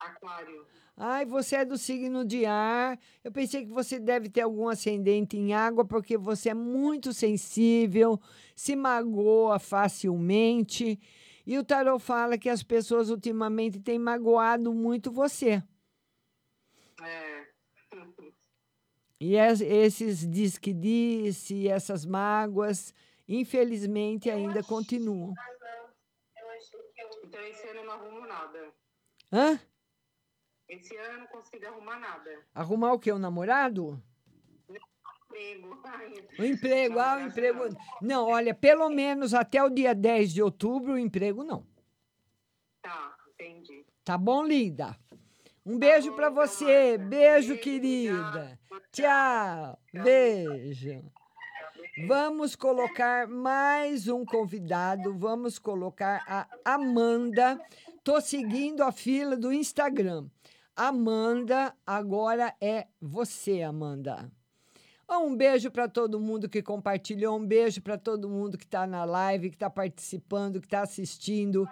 [0.00, 0.66] Aquário.
[1.02, 2.98] Ai, você é do signo de ar.
[3.24, 8.20] Eu pensei que você deve ter algum ascendente em água, porque você é muito sensível,
[8.54, 11.00] se magoa facilmente.
[11.46, 15.62] E o tarô fala que as pessoas ultimamente têm magoado muito você.
[17.02, 17.46] É.
[19.18, 22.92] E es- esses diz que disse, essas mágoas,
[23.26, 25.32] infelizmente ainda continuam.
[27.24, 28.70] Então esse ano eu não arrumo nada.
[29.32, 29.58] Hã?
[30.70, 32.30] Esse ano eu não consigo arrumar nada.
[32.54, 33.10] Arrumar o quê?
[33.10, 34.00] O namorado?
[34.68, 35.80] Emprego.
[36.38, 37.64] O emprego, ah, o emprego.
[38.00, 41.66] Não, olha, pelo menos até o dia 10 de outubro, o emprego não.
[42.80, 43.84] Tá, entendi.
[44.04, 44.96] Tá bom, linda?
[45.64, 46.96] Um beijo pra você.
[46.98, 48.58] Beijo, querida.
[48.92, 49.78] Tchau.
[49.92, 51.04] Beijo.
[52.06, 55.16] Vamos colocar mais um convidado.
[55.16, 57.60] Vamos colocar a Amanda.
[58.02, 60.26] Tô seguindo a fila do Instagram.
[60.82, 64.32] Amanda, agora é você, Amanda.
[65.10, 69.04] Um beijo para todo mundo que compartilhou, um beijo para todo mundo que está na
[69.04, 71.68] live, que está participando, que está assistindo.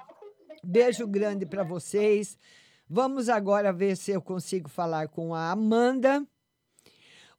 [0.62, 2.36] Beijo grande para vocês.
[2.86, 6.22] Vamos agora ver se eu consigo falar com a Amanda.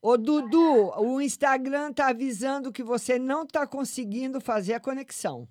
[0.02, 5.48] Ô, Dudu, o Instagram está avisando que você não está conseguindo fazer a conexão.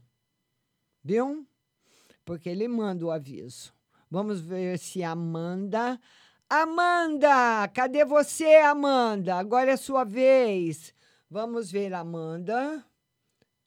[1.01, 1.47] Viu?
[2.25, 3.78] Porque ele manda o aviso.
[4.11, 6.01] Vamos ver se Amanda.
[6.49, 7.69] Amanda!
[7.75, 9.37] Cadê você, Amanda?
[9.37, 10.95] Agora é sua vez.
[11.31, 12.85] Vamos ver, Amanda.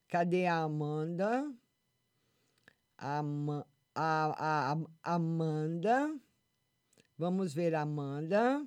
[0.08, 1.46] Cadê a Amanda?
[2.98, 6.12] Ama- a, a- a- Amanda.
[7.18, 8.66] Vamos ver, Amanda.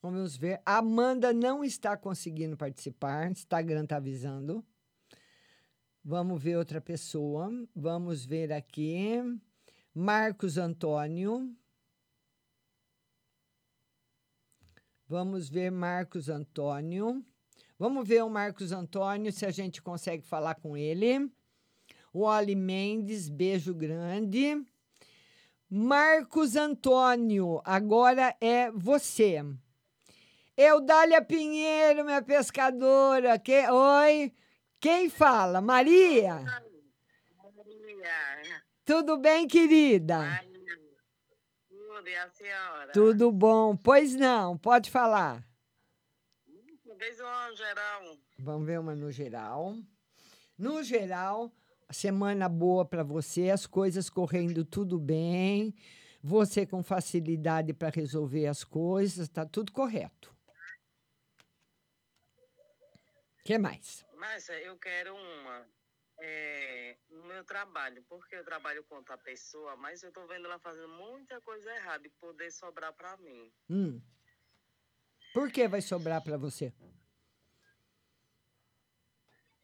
[0.00, 0.60] Vamos ver.
[0.64, 3.28] A Amanda não está conseguindo participar.
[3.30, 4.64] Instagram está avisando.
[6.04, 7.50] Vamos ver outra pessoa.
[7.74, 9.20] Vamos ver aqui.
[10.00, 11.52] Marcos Antônio.
[15.08, 17.26] Vamos ver Marcos Antônio.
[17.76, 21.28] Vamos ver o Marcos Antônio se a gente consegue falar com ele.
[22.12, 24.64] O Oli Mendes, beijo grande.
[25.68, 29.44] Marcos Antônio, agora é você.
[30.56, 33.36] Eudália Pinheiro, minha pescadora.
[33.36, 33.68] Que...
[33.68, 34.32] Oi,
[34.78, 35.60] quem fala?
[35.60, 36.67] Maria?
[38.88, 40.42] Tudo bem, querida?
[41.68, 42.90] tudo, e a senhora?
[42.90, 43.76] Tudo bom?
[43.76, 45.46] Pois não, pode falar.
[46.96, 48.16] Fez uma geral.
[48.38, 49.76] Vamos ver uma no geral.
[50.56, 51.52] No geral,
[51.90, 55.74] semana boa para você, as coisas correndo tudo bem,
[56.22, 60.34] você com facilidade para resolver as coisas, tá tudo correto.
[63.40, 64.02] O que mais?
[64.16, 65.77] Márcia, eu quero uma.
[66.20, 70.58] É, no meu trabalho, porque eu trabalho com outra pessoa, mas eu tô vendo ela
[70.58, 73.52] fazendo muita coisa errada e poder sobrar para mim.
[73.70, 74.00] Hum.
[75.32, 76.72] Por que vai sobrar para você?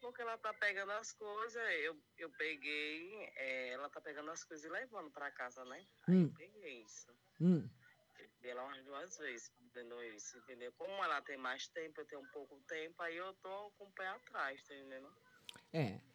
[0.00, 4.64] Porque ela tá pegando as coisas, eu, eu peguei, é, ela tá pegando as coisas
[4.64, 5.86] e levando para casa, né?
[6.06, 6.24] Aí Hum.
[6.24, 7.10] eu peguei isso.
[7.40, 7.68] Hum.
[8.14, 10.72] Peguei ela umas duas vezes fazendo isso, entendeu?
[10.74, 13.92] Como ela tem mais tempo, eu tenho um pouco tempo, aí eu tô com o
[13.92, 15.10] pé atrás, tá entendendo?
[15.72, 16.13] É.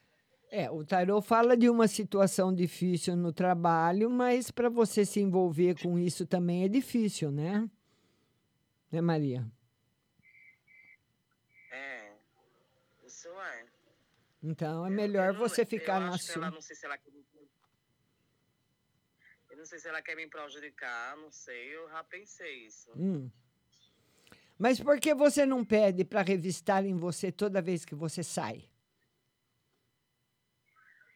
[0.52, 5.80] É, o tarô fala de uma situação difícil no trabalho, mas para você se envolver
[5.80, 7.70] com isso também é difícil, né?
[8.92, 9.46] Né, Maria?
[11.72, 12.14] É,
[13.06, 13.66] isso é.
[14.42, 16.50] Então é melhor você ficar na ela, sua.
[16.50, 17.24] não sei se ela quer me...
[19.52, 22.90] Eu não sei se ela quer me prejudicar, não sei, eu já pensei isso.
[22.96, 23.30] Hum.
[24.58, 28.68] Mas por que você não pede para revistarem você toda vez que você sai?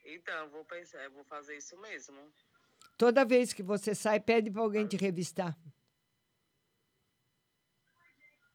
[0.05, 2.19] Então, vou pensar, vou fazer isso mesmo.
[2.97, 5.57] Toda vez que você sai, pede para alguém te revistar.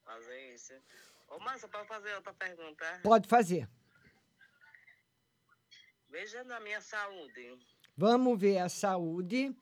[0.04, 0.72] Fazer isso.
[1.28, 3.00] Ô, Márcia, pode fazer outra pergunta?
[3.02, 3.68] Pode fazer.
[6.08, 7.58] Veja na minha saúde.
[7.96, 9.54] Vamos ver a saúde.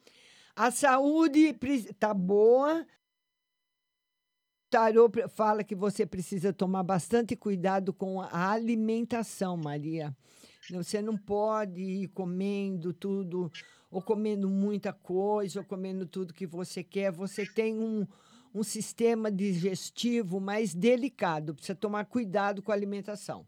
[0.54, 2.82] A saúde pre- tá boa.
[2.82, 10.14] O tarô fala que você precisa tomar bastante cuidado com a alimentação, Maria.
[10.70, 13.50] Você não pode ir comendo tudo,
[13.90, 17.12] ou comendo muita coisa, ou comendo tudo que você quer.
[17.12, 18.06] Você tem um,
[18.54, 21.54] um sistema digestivo mais delicado.
[21.54, 23.46] Precisa tomar cuidado com a alimentação.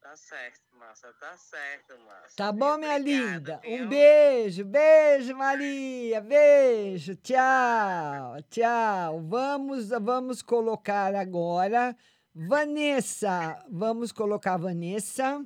[0.00, 2.36] Tá certo, Márcia, tá certo, Márcia.
[2.36, 3.60] Tá bom, minha linda?
[3.64, 9.20] Um beijo, beijo, Maria, beijo, tchau, tchau.
[9.22, 11.96] Vamos, vamos colocar agora
[12.34, 13.64] Vanessa.
[13.70, 15.44] Vamos colocar a Vanessa.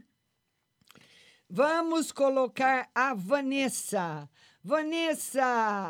[1.49, 4.28] Vamos colocar a Vanessa.
[4.62, 5.45] Vanessa,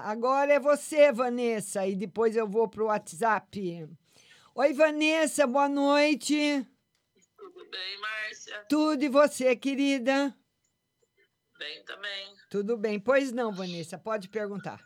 [0.05, 3.89] agora é você, Vanessa, e depois eu vou pro WhatsApp.
[4.55, 6.67] Oi, Vanessa, boa noite.
[7.37, 8.67] Tudo bem, Márcia?
[8.69, 10.37] Tudo e você, querida?
[11.57, 12.37] Bem também.
[12.51, 12.99] Tudo bem.
[12.99, 14.85] Pois não, Vanessa, pode perguntar.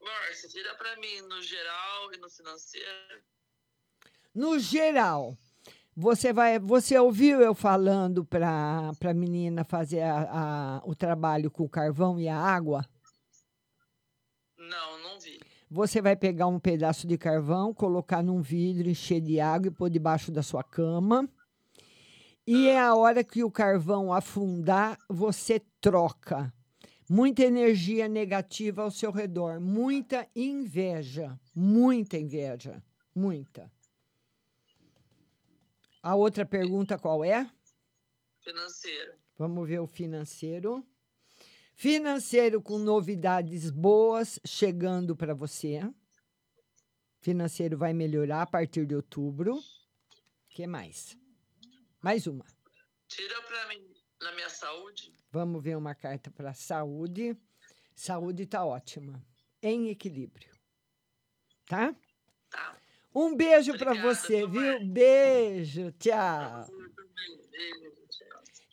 [0.00, 3.22] Márcia, tira pra mim no geral e no financeiro.
[4.34, 5.36] No geral,
[5.94, 11.64] você vai, você ouviu eu falando para a menina fazer a- a- o trabalho com
[11.64, 12.84] o carvão e a água?
[14.58, 15.38] Não, não vi.
[15.70, 19.90] Você vai pegar um pedaço de carvão, colocar num vidro, encher de água e pôr
[19.90, 21.28] debaixo da sua cama.
[22.46, 26.52] E é a hora que o carvão afundar, você troca.
[27.08, 32.82] Muita energia negativa ao seu redor, muita inveja, muita inveja,
[33.14, 33.70] muita.
[36.02, 37.48] A outra pergunta qual é?
[38.40, 39.12] Financeiro.
[39.38, 40.84] Vamos ver o financeiro.
[41.74, 45.80] Financeiro com novidades boas chegando para você.
[47.20, 49.56] Financeiro vai melhorar a partir de outubro.
[49.56, 49.62] O
[50.48, 51.16] que mais?
[52.00, 52.44] Mais uma.
[53.06, 55.14] Tira pra mim na minha saúde.
[55.30, 57.36] Vamos ver uma carta para saúde.
[57.94, 59.24] Saúde está ótima.
[59.62, 60.52] Em equilíbrio.
[61.66, 61.94] Tá?
[63.14, 64.84] Um beijo para você, viu?
[64.86, 66.66] Beijo, tchau.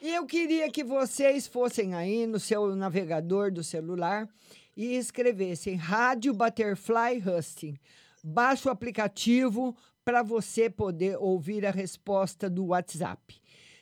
[0.01, 4.29] Eu queria que vocês fossem aí no seu navegador do celular
[4.77, 7.77] e escrevessem Rádio Butterfly Husting.
[8.23, 9.75] Baixe o aplicativo
[10.05, 13.38] para você poder ouvir a resposta do WhatsApp.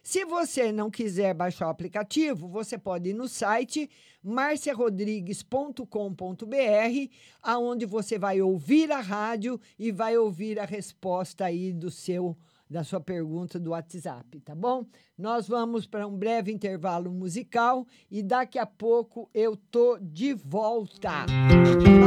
[0.08, 3.90] Se você não quiser baixar o aplicativo, você pode ir no site
[4.24, 7.12] marciarodrigues.com.br,
[7.44, 12.38] aonde você vai ouvir a rádio e vai ouvir a resposta aí do seu
[12.70, 14.86] da sua pergunta do WhatsApp, tá bom?
[15.18, 21.26] Nós vamos para um breve intervalo musical e daqui a pouco eu tô de volta.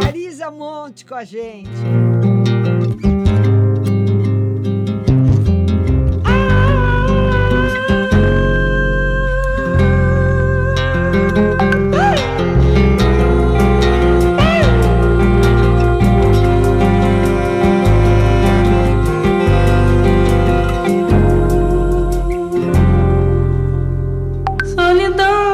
[0.02, 1.68] Marisa Monte com a gente.
[24.90, 25.49] solidão.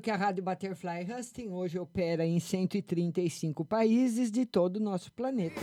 [0.00, 5.12] Lembrando que a Rádio Butterfly Husting hoje opera em 135 países de todo o nosso
[5.12, 5.60] planeta.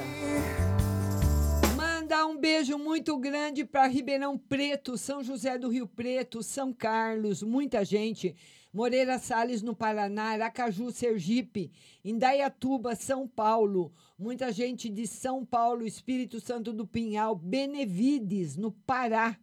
[1.76, 7.42] Mandar um beijo muito grande para Ribeirão Preto, São José do Rio Preto, São Carlos,
[7.42, 8.36] muita gente.
[8.72, 11.72] Moreira Salles no Paraná, Aracaju, Sergipe,
[12.06, 19.36] Indaiatuba, São Paulo, muita gente de São Paulo, Espírito Santo do Pinhal, Benevides, no Pará.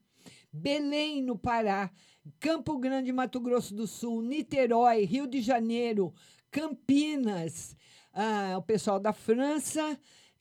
[0.57, 1.91] Belém, no Pará,
[2.41, 6.13] Campo Grande, Mato Grosso do Sul, Niterói, Rio de Janeiro,
[6.51, 7.77] Campinas,
[8.13, 9.99] ah, o pessoal da França,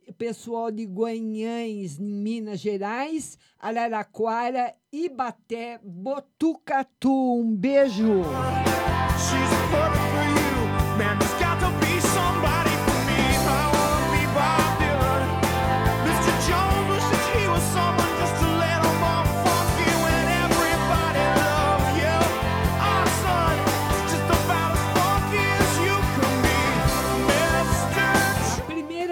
[0.07, 7.39] o pessoal de Guanhães, Minas Gerais, Araraquara, Ibaté, Botucatu.
[7.39, 8.21] Um beijo!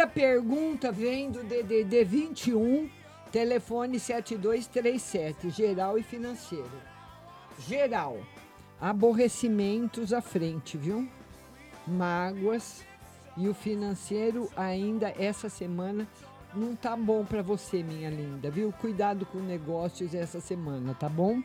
[0.02, 2.90] Primeira pergunta vem do DDD 21,
[3.32, 6.72] telefone 7237, geral e financeiro.
[7.60, 8.18] Geral,
[8.80, 11.08] aborrecimentos à frente, viu?
[11.86, 12.84] Mágoas
[13.38, 16.08] e o financeiro ainda essa semana
[16.54, 18.74] não tá bom para você, minha linda, viu?
[18.80, 21.42] Cuidado com negócios essa semana, tá bom?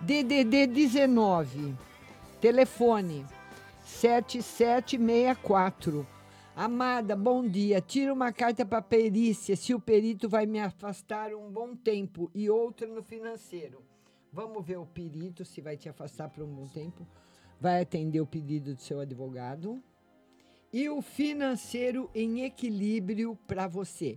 [0.00, 1.74] DDD 19,
[2.40, 3.24] telefone
[3.84, 6.13] 7764.
[6.56, 7.80] Amada, bom dia.
[7.80, 12.48] Tira uma carta para perícia se o perito vai me afastar um bom tempo e
[12.48, 13.82] outra no financeiro.
[14.32, 17.04] Vamos ver o perito se vai te afastar por um bom tempo.
[17.60, 19.82] Vai atender o pedido do seu advogado.
[20.72, 24.16] E o financeiro em equilíbrio para você.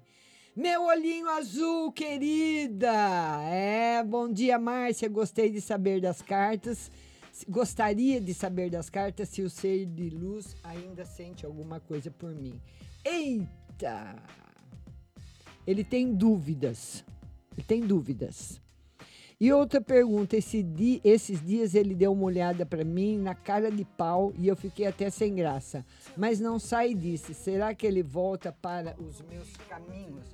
[0.55, 2.93] Meu olhinho azul, querida!
[3.49, 5.09] É, bom dia, Márcia.
[5.09, 6.91] Gostei de saber das cartas.
[7.47, 12.33] Gostaria de saber das cartas se o ser de luz ainda sente alguma coisa por
[12.33, 12.59] mim.
[13.03, 14.15] Eita!
[15.65, 17.03] Ele tem dúvidas.
[17.53, 18.61] Ele tem dúvidas.
[19.39, 20.65] E outra pergunta: esse
[21.03, 24.87] esses dias ele deu uma olhada para mim na cara de pau e eu fiquei
[24.87, 25.85] até sem graça.
[26.15, 27.33] Mas não sai disso.
[27.33, 30.25] Será que ele volta para os meus caminhos?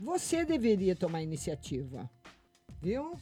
[0.00, 2.10] Você deveria tomar iniciativa,
[2.80, 3.12] viu?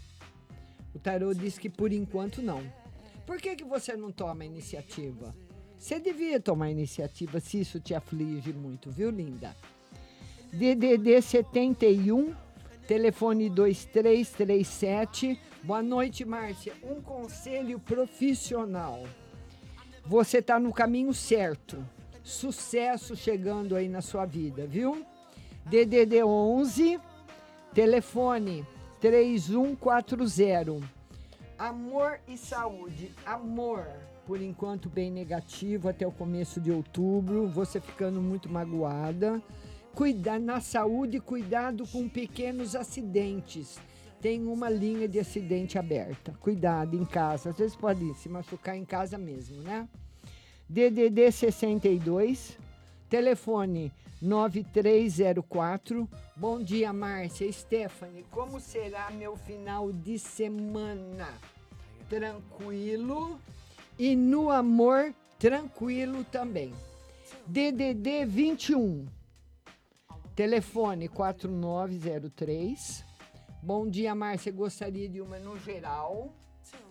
[0.94, 2.62] O tarô diz que por enquanto não.
[3.28, 5.36] Por que, que você não toma iniciativa?
[5.78, 9.54] Você devia tomar iniciativa se isso te aflige muito, viu, linda?
[10.50, 12.34] DDD 71,
[12.86, 15.38] telefone 2337.
[15.62, 16.72] Boa noite, Márcia.
[16.82, 19.04] Um conselho profissional.
[20.06, 21.86] Você está no caminho certo.
[22.24, 25.04] Sucesso chegando aí na sua vida, viu?
[25.66, 26.98] DDD 11,
[27.74, 28.66] telefone
[29.02, 30.97] 3140.
[31.58, 33.10] Amor e saúde.
[33.26, 33.84] Amor,
[34.28, 37.48] por enquanto, bem negativo até o começo de outubro.
[37.48, 39.42] Você ficando muito magoada.
[39.94, 43.80] Cuidar na saúde, cuidado com pequenos acidentes.
[44.20, 46.32] Tem uma linha de acidente aberta.
[46.40, 47.50] Cuidado em casa.
[47.50, 49.88] Às vezes pode se machucar em casa mesmo, né?
[50.68, 52.58] DDD 62,
[53.08, 56.08] telefone 9304.
[56.36, 57.50] Bom dia, Márcia.
[57.52, 61.28] Stephanie, como será meu final de semana?
[62.08, 63.38] Tranquilo
[63.98, 66.72] e no amor, tranquilo também.
[67.46, 69.06] DDD 21,
[70.34, 73.04] telefone 4903.
[73.62, 74.50] Bom dia, Márcia.
[74.52, 76.32] Gostaria de uma no geral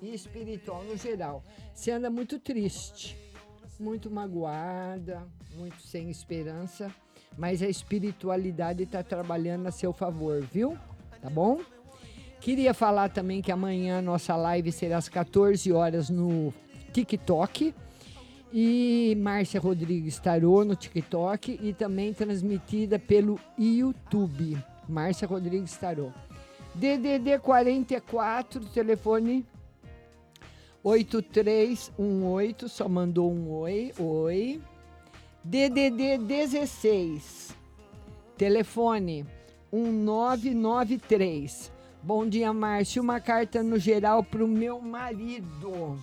[0.02, 1.44] e espiritual no geral.
[1.74, 3.18] Você anda muito triste,
[3.80, 6.94] muito magoada, muito sem esperança,
[7.38, 10.78] mas a espiritualidade está trabalhando a seu favor, viu?
[11.22, 11.60] Tá bom?
[12.40, 16.54] Queria falar também que amanhã nossa live será às 14 horas no
[16.94, 17.74] TikTok.
[18.54, 24.58] E Márcia Rodrigues Tarô no TikTok e também transmitida pelo YouTube.
[24.88, 26.12] Márcia Rodrigues Tarô.
[26.74, 29.46] DDD 44, telefone
[30.84, 34.62] 8318, só mandou um oi, oi.
[35.50, 37.56] DDD 16,
[38.38, 39.26] telefone
[39.72, 41.72] 1993.
[42.04, 43.02] Bom dia, Márcio.
[43.02, 45.98] Uma carta no geral para o meu marido.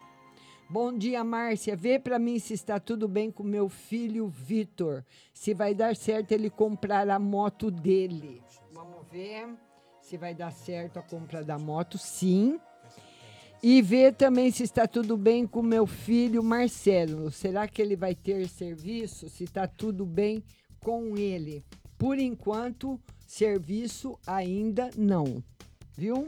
[0.71, 1.75] Bom dia, Márcia.
[1.75, 5.03] Vê para mim se está tudo bem com meu filho Vitor.
[5.33, 8.43] Se vai dar certo ele comprar a moto dele.
[8.75, 9.49] Vamos ver
[10.03, 11.97] se vai dar certo a compra da moto.
[11.97, 12.61] Sim.
[13.63, 17.31] E ver também se está tudo bem com meu filho Marcelo.
[17.31, 19.31] Será que ele vai ter serviço?
[19.31, 20.45] Se está tudo bem
[20.81, 21.65] com ele.
[21.97, 25.43] Por enquanto, serviço ainda não.
[25.97, 26.27] Viu?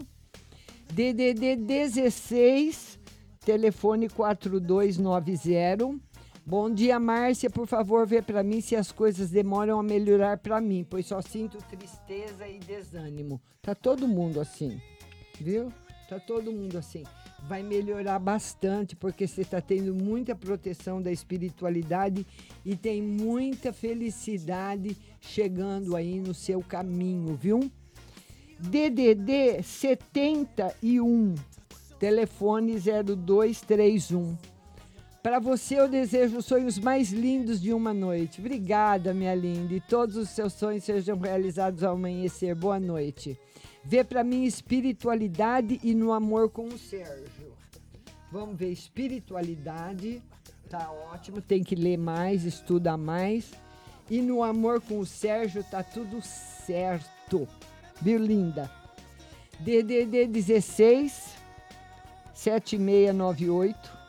[0.93, 3.00] DDD 16,
[3.45, 5.99] telefone 4290.
[6.45, 7.49] Bom dia, Márcia.
[7.49, 11.23] Por favor, vê para mim se as coisas demoram a melhorar para mim, pois só
[11.23, 13.41] sinto tristeza e desânimo.
[13.63, 14.81] Tá todo mundo assim,
[15.41, 15.73] viu?
[16.09, 17.05] Tá todo mundo assim.
[17.49, 22.27] Vai melhorar bastante porque você está tendo muita proteção da espiritualidade
[22.65, 27.71] e tem muita felicidade chegando aí no seu caminho, viu?
[28.59, 31.35] DDD 71,
[32.01, 34.37] telefone 0231.
[35.23, 38.41] Para você eu desejo os sonhos mais lindos de uma noite.
[38.41, 42.55] Obrigada, minha linda, e todos os seus sonhos sejam realizados ao amanhecer.
[42.55, 43.39] Boa noite.
[43.85, 47.53] Vê para mim espiritualidade e no amor com o Sérgio.
[48.33, 50.23] Vamos ver espiritualidade.
[50.71, 53.53] Tá ótimo, tem que ler mais, estudar mais.
[54.09, 57.47] E no amor com o Sérgio tá tudo certo.
[58.01, 58.71] Viu, linda?
[59.61, 61.40] DDD 16
[62.41, 64.01] 7698.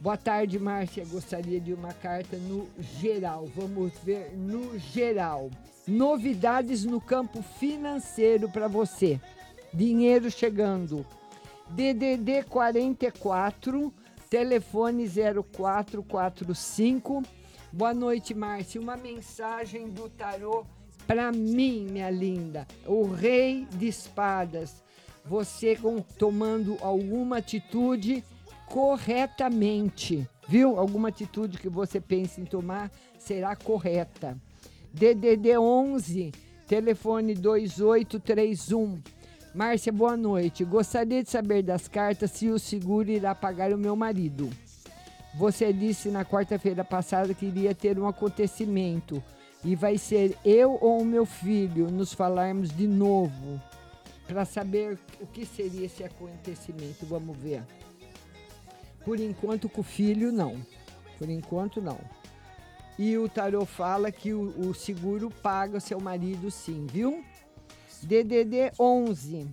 [0.00, 1.06] Boa tarde, Márcia.
[1.06, 2.68] Gostaria de uma carta no
[3.00, 3.46] geral.
[3.56, 5.48] Vamos ver no geral.
[5.86, 9.18] Novidades no campo financeiro para você.
[9.72, 11.06] Dinheiro chegando.
[11.70, 13.94] DDD 44,
[14.28, 17.22] telefone 0445.
[17.72, 18.78] Boa noite, Márcia.
[18.78, 20.66] Uma mensagem do tarô
[21.06, 22.66] para mim, minha linda.
[22.84, 24.86] O Rei de Espadas.
[25.28, 28.24] Você com- tomando alguma atitude
[28.66, 30.78] corretamente, viu?
[30.78, 34.36] Alguma atitude que você pense em tomar será correta.
[34.92, 36.32] DDD 11,
[36.66, 38.98] telefone 2831.
[39.54, 40.64] Márcia, boa noite.
[40.64, 44.48] Gostaria de saber das cartas se o seguro irá pagar o meu marido.
[45.34, 49.22] Você disse na quarta-feira passada que iria ter um acontecimento
[49.64, 53.60] e vai ser eu ou o meu filho nos falarmos de novo
[54.28, 57.06] para saber o que seria esse acontecimento.
[57.06, 57.64] Vamos ver.
[59.04, 60.60] Por enquanto, com o filho, não.
[61.18, 61.98] Por enquanto, não.
[62.98, 67.24] E o tarô fala que o, o seguro paga o seu marido, sim, viu?
[68.02, 69.48] DDD 11,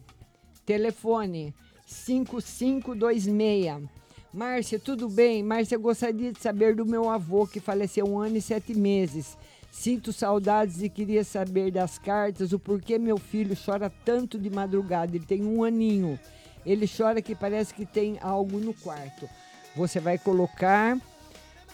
[0.65, 3.89] telefone 5526.
[4.33, 5.41] Márcia, tudo bem?
[5.41, 9.37] Márcia, gostaria de saber do meu avô que faleceu um ano e sete meses.
[9.77, 15.13] Sinto saudades e queria saber das cartas o porquê meu filho chora tanto de madrugada.
[15.13, 16.17] Ele tem um aninho.
[16.65, 19.29] Ele chora que parece que tem algo no quarto.
[19.75, 20.97] Você vai colocar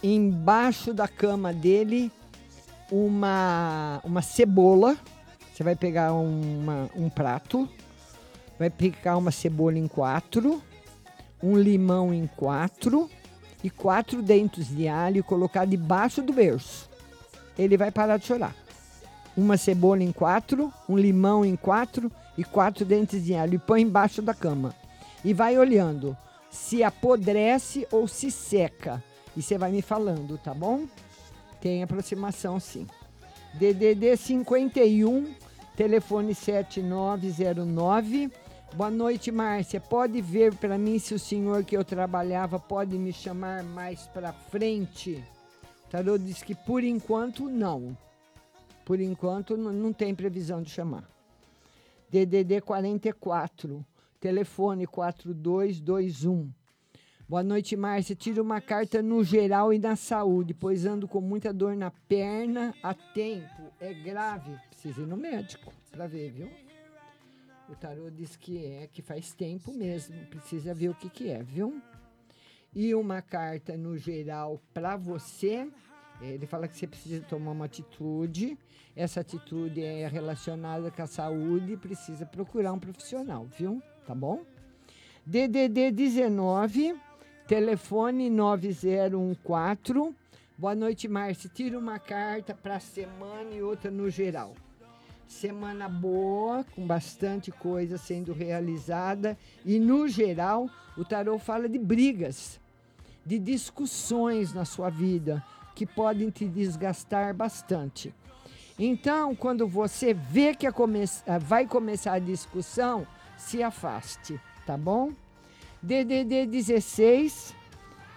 [0.01, 2.11] embaixo da cama dele
[2.91, 4.97] uma, uma cebola.
[5.53, 7.69] Você vai pegar uma- um prato,
[8.57, 10.59] vai picar uma cebola em quatro,
[11.41, 13.07] um limão em quatro
[13.63, 16.89] e quatro dentes de alho e colocar debaixo do berço.
[17.57, 18.55] Ele vai parar de chorar.
[19.35, 23.55] Uma cebola em quatro, um limão em quatro e quatro dentes de alho.
[23.55, 24.75] E põe embaixo da cama.
[25.23, 26.17] E vai olhando
[26.49, 29.01] se apodrece ou se seca.
[29.35, 30.85] E você vai me falando, tá bom?
[31.61, 32.85] Tem aproximação sim.
[33.53, 35.33] DDD 51,
[35.75, 38.29] telefone 7909.
[38.73, 39.79] Boa noite, Márcia.
[39.79, 44.33] Pode ver para mim se o senhor que eu trabalhava pode me chamar mais para
[44.33, 45.23] frente?
[45.91, 47.97] Tarô diz que por enquanto não.
[48.85, 51.03] Por enquanto não tem previsão de chamar.
[52.09, 53.85] DDD 44,
[54.17, 56.49] telefone 4221.
[57.27, 58.15] Boa noite, Márcia.
[58.15, 62.73] Tira uma carta no geral e na saúde, pois ando com muita dor na perna
[62.81, 63.61] há tempo.
[63.77, 64.57] É grave.
[64.69, 66.49] Precisa ir no médico para ver, viu?
[67.67, 70.15] O tarô diz que é, que faz tempo mesmo.
[70.27, 71.81] Precisa ver o que, que é, viu?
[72.73, 75.67] E uma carta no geral para você
[76.21, 78.57] Ele fala que você precisa tomar uma atitude.
[78.95, 83.81] Essa atitude é relacionada com a saúde e precisa procurar um profissional, viu?
[84.05, 84.45] Tá bom?
[85.25, 86.95] DDD 19,
[87.47, 90.15] telefone 9014.
[90.57, 91.49] Boa noite, Márcia.
[91.53, 94.55] Tira uma carta para a semana e outra no geral.
[95.27, 99.37] Semana boa, com bastante coisa sendo realizada.
[99.65, 102.60] E, no geral, o tarô fala de brigas,
[103.25, 105.43] de discussões na sua vida,
[105.75, 108.13] que podem te desgastar bastante.
[108.79, 111.03] Então, quando você vê que come-
[111.41, 113.05] vai começar a discussão,
[113.37, 115.11] se afaste, tá bom?
[115.81, 117.53] DDD 16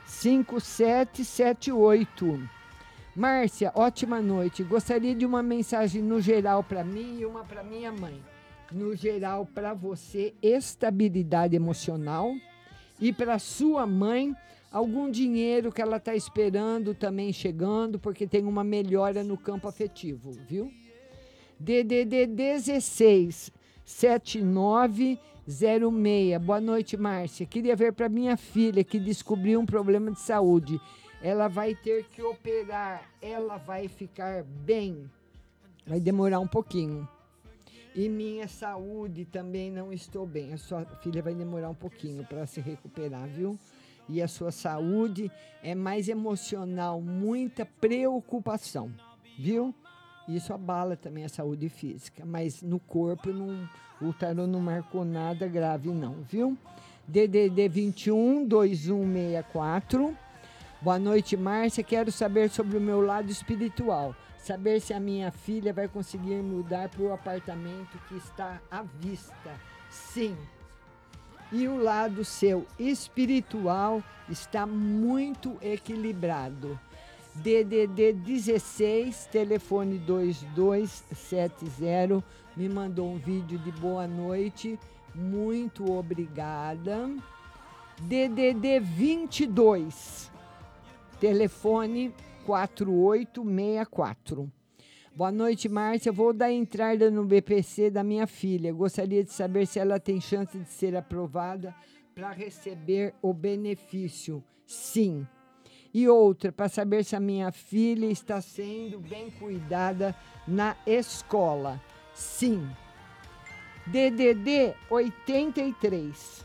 [0.07, 2.49] 5778.
[3.17, 4.63] Márcia, ótima noite.
[4.65, 8.21] Gostaria de uma mensagem no geral para mim e uma para minha mãe.
[8.73, 12.35] No geral, para você, estabilidade emocional.
[13.01, 14.35] E para sua mãe,
[14.75, 20.33] algum dinheiro que ela está esperando também chegando, porque tem uma melhora no campo afetivo,
[20.49, 20.69] viu?
[21.61, 23.53] DDD 16
[23.85, 26.45] 7906.
[26.45, 27.47] Boa noite, Márcia.
[27.47, 30.81] Queria ver para minha filha que descobriu um problema de saúde.
[31.23, 33.09] Ela vai ter que operar.
[33.23, 35.09] Ela vai ficar bem.
[35.87, 37.09] Vai demorar um pouquinho.
[37.95, 40.53] E minha saúde também não estou bem.
[40.53, 43.57] A sua filha vai demorar um pouquinho para se recuperar, viu?
[44.09, 45.31] E a sua saúde
[45.63, 48.93] é mais emocional, muita preocupação,
[49.39, 49.75] viu?
[50.29, 53.69] Isso abala também a saúde física, mas no corpo não,
[54.01, 56.57] o tarô não marcou nada grave não, viu?
[57.07, 60.17] DDD 21 2164.
[60.81, 61.85] Boa noite, Márcia.
[61.85, 64.15] Quero saber sobre o meu lado espiritual.
[64.39, 69.51] Saber se a minha filha vai conseguir mudar para o apartamento que está à vista.
[69.91, 70.37] Sim.
[71.55, 76.77] E o lado seu espiritual está muito equilibrado.
[77.37, 82.25] DDD 16, telefone 2270,
[82.57, 84.77] me mandou um vídeo de boa noite.
[85.15, 87.09] Muito obrigada.
[88.01, 90.33] DDD 22,
[91.21, 92.13] telefone
[92.45, 94.51] 4864.
[95.17, 96.11] Boa noite, Márcia.
[96.11, 98.73] Vou dar entrada no BPC da minha filha.
[98.73, 101.73] Gostaria de saber se ela tem chance de ser aprovada
[102.13, 104.43] para receber o benefício.
[104.67, 105.25] Sim.
[105.93, 110.17] E outra, para saber se a minha filha está sendo bem cuidada
[110.49, 111.81] na escola.
[112.13, 112.69] Sim.
[113.87, 116.45] DDD 83.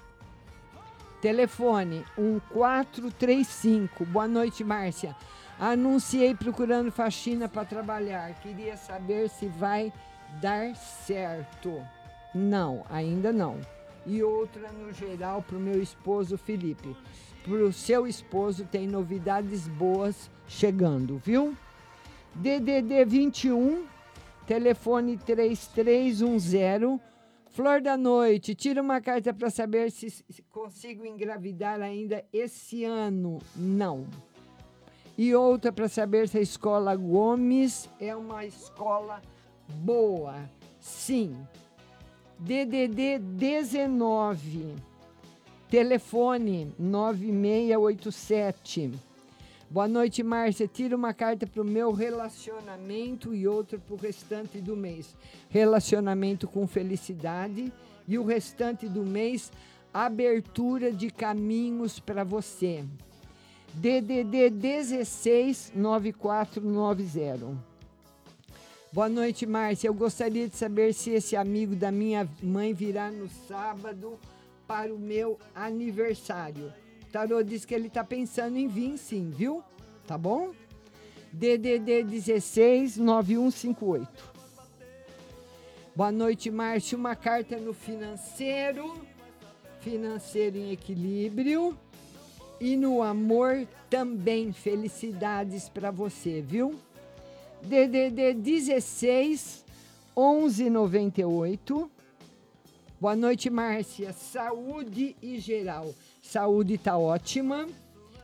[1.19, 4.05] Telefone 1435.
[4.05, 5.15] Boa noite, Márcia.
[5.60, 8.34] Anunciei procurando faxina para trabalhar.
[8.41, 9.91] Queria saber se vai
[10.41, 11.86] dar certo.
[12.34, 13.60] Não, ainda não.
[14.06, 16.95] E outra no geral para o meu esposo Felipe.
[17.44, 21.56] Para o seu esposo tem novidades boas chegando, viu?
[22.36, 23.86] DDD 21,
[24.48, 26.99] telefone 3310.
[27.52, 33.40] Flor da noite, tira uma carta para saber se consigo engravidar ainda esse ano.
[33.56, 34.06] Não.
[35.21, 39.21] E outra para saber se a escola Gomes é uma escola
[39.67, 40.49] boa.
[40.79, 41.35] Sim.
[42.39, 44.75] DDD 19.
[45.69, 48.93] Telefone 9687.
[49.69, 50.69] Boa noite, Márcia.
[50.69, 55.17] Tira uma carta para o meu relacionamento e outra para o restante do mês.
[55.49, 57.73] Relacionamento com felicidade
[58.07, 59.51] e o restante do mês,
[59.93, 62.85] abertura de caminhos para você.
[63.73, 67.69] DDD 16 9490.
[68.91, 69.87] Boa noite, Márcia.
[69.87, 74.19] Eu gostaria de saber se esse amigo da minha mãe virá no sábado
[74.67, 76.73] para o meu aniversário.
[77.11, 79.63] Tarô diz que ele está pensando em vir sim, viu?
[80.07, 80.51] Tá bom?
[81.31, 84.29] DDD 16 9158.
[85.95, 86.97] Boa noite, Márcia.
[86.97, 88.93] Uma carta no financeiro.
[89.81, 91.77] Financeiro em equilíbrio.
[92.60, 94.52] E no amor também.
[94.52, 96.76] Felicidades para você, viu?
[97.61, 99.65] DDD 16
[100.15, 101.90] 1198.
[102.99, 104.11] Boa noite, Márcia.
[104.11, 105.94] Saúde e geral.
[106.22, 107.68] Saúde tá ótima.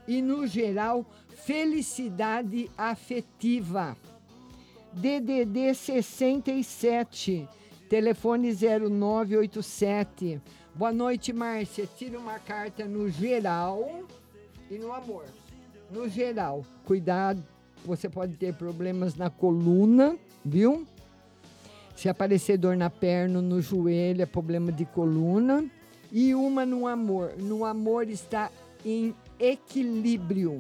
[0.07, 1.05] E no geral,
[1.45, 3.95] felicidade afetiva.
[4.91, 7.47] DDD 67,
[7.89, 10.41] telefone 0987.
[10.73, 11.87] Boa noite, Márcia.
[11.97, 14.03] Tira uma carta no geral
[14.69, 15.25] e no amor.
[15.91, 17.43] No geral, cuidado,
[17.85, 20.87] você pode ter problemas na coluna, viu?
[21.95, 25.65] Se aparecer dor na perna, no joelho, é problema de coluna.
[26.11, 27.33] E uma no amor.
[27.37, 28.51] No amor está
[28.83, 30.59] em equilíbrio.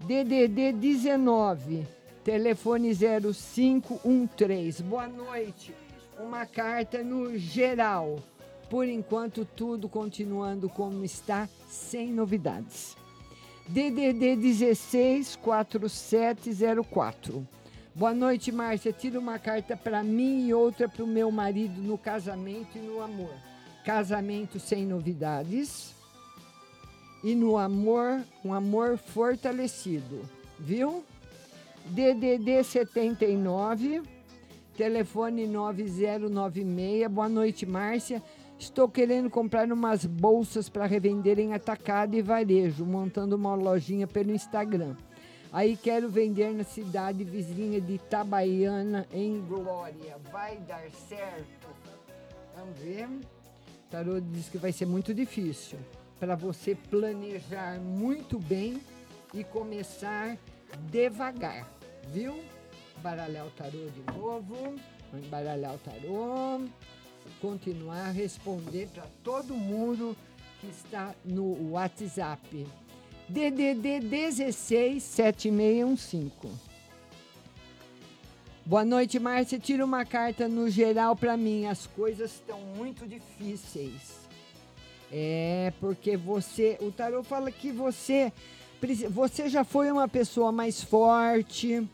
[0.00, 1.86] DDD 19,
[2.22, 4.82] telefone 0513.
[4.82, 5.74] Boa noite.
[6.18, 8.18] Uma carta no geral.
[8.68, 12.96] Por enquanto, tudo continuando como está, sem novidades.
[13.66, 17.48] DDD 16 4704.
[17.94, 18.92] Boa noite, Márcia.
[18.92, 23.00] Tira uma carta para mim e outra para o meu marido no casamento e no
[23.00, 23.32] amor.
[23.82, 25.94] Casamento sem novidades.
[27.22, 30.28] E no amor, um amor fortalecido.
[30.58, 31.02] Viu?
[31.86, 34.02] DDD 79,
[34.76, 37.10] telefone 9096.
[37.10, 38.22] Boa noite, Márcia.
[38.58, 44.30] Estou querendo comprar umas bolsas para revender em atacado e varejo, montando uma lojinha pelo
[44.30, 44.94] Instagram.
[45.52, 50.16] Aí quero vender na cidade vizinha de Itabaiana, em Glória.
[50.32, 51.68] Vai dar certo?
[52.56, 53.06] Vamos ver.
[53.06, 55.78] O tarô diz que vai ser muito difícil
[56.18, 58.80] para você planejar muito bem
[59.32, 60.36] e começar
[60.90, 61.68] devagar,
[62.08, 62.42] viu?
[63.02, 64.54] Baralhar o tarô de novo.
[65.12, 66.60] Vamos embaralhar o tarô.
[67.40, 70.16] Continuar a responder para todo mundo
[70.60, 72.66] que está no WhatsApp.
[73.28, 76.74] DDD 16 7615.
[78.66, 79.58] Boa noite, Márcia.
[79.58, 81.66] Tira uma carta no geral para mim.
[81.66, 84.24] As coisas estão muito difíceis.
[85.12, 86.78] É, porque você.
[86.80, 88.32] O tarô fala que você.
[89.10, 91.86] Você já foi uma pessoa mais forte.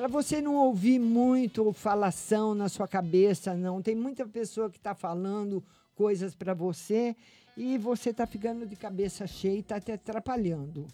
[0.00, 3.82] Para você não ouvir muito falação na sua cabeça, não.
[3.82, 5.62] Tem muita pessoa que está falando
[5.94, 7.14] coisas para você
[7.54, 10.86] e você está ficando de cabeça cheia e está te atrapalhando.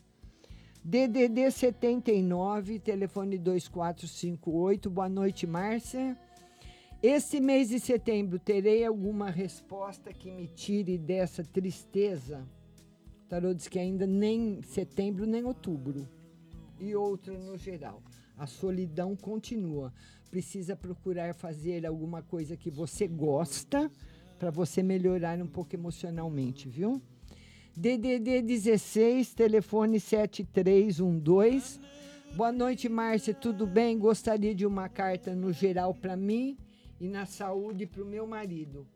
[0.83, 4.91] DDD 79, telefone 2458.
[4.91, 6.19] Boa noite, Márcia.
[7.01, 12.45] Esse mês de setembro terei alguma resposta que me tire dessa tristeza?
[13.25, 16.09] O tarô diz que ainda nem setembro nem outubro.
[16.81, 18.03] E outra no geral.
[18.37, 19.93] A solidão continua.
[20.31, 23.91] Precisa procurar fazer alguma coisa que você gosta
[24.39, 27.01] para você melhorar um pouco emocionalmente, viu?
[27.75, 31.81] DDD 16, telefone 7312.
[32.35, 33.33] Boa noite, Márcia.
[33.33, 33.99] Tudo bem?
[33.99, 36.59] Gostaria de uma carta no geral para mim
[37.01, 38.87] e na saúde para o meu marido.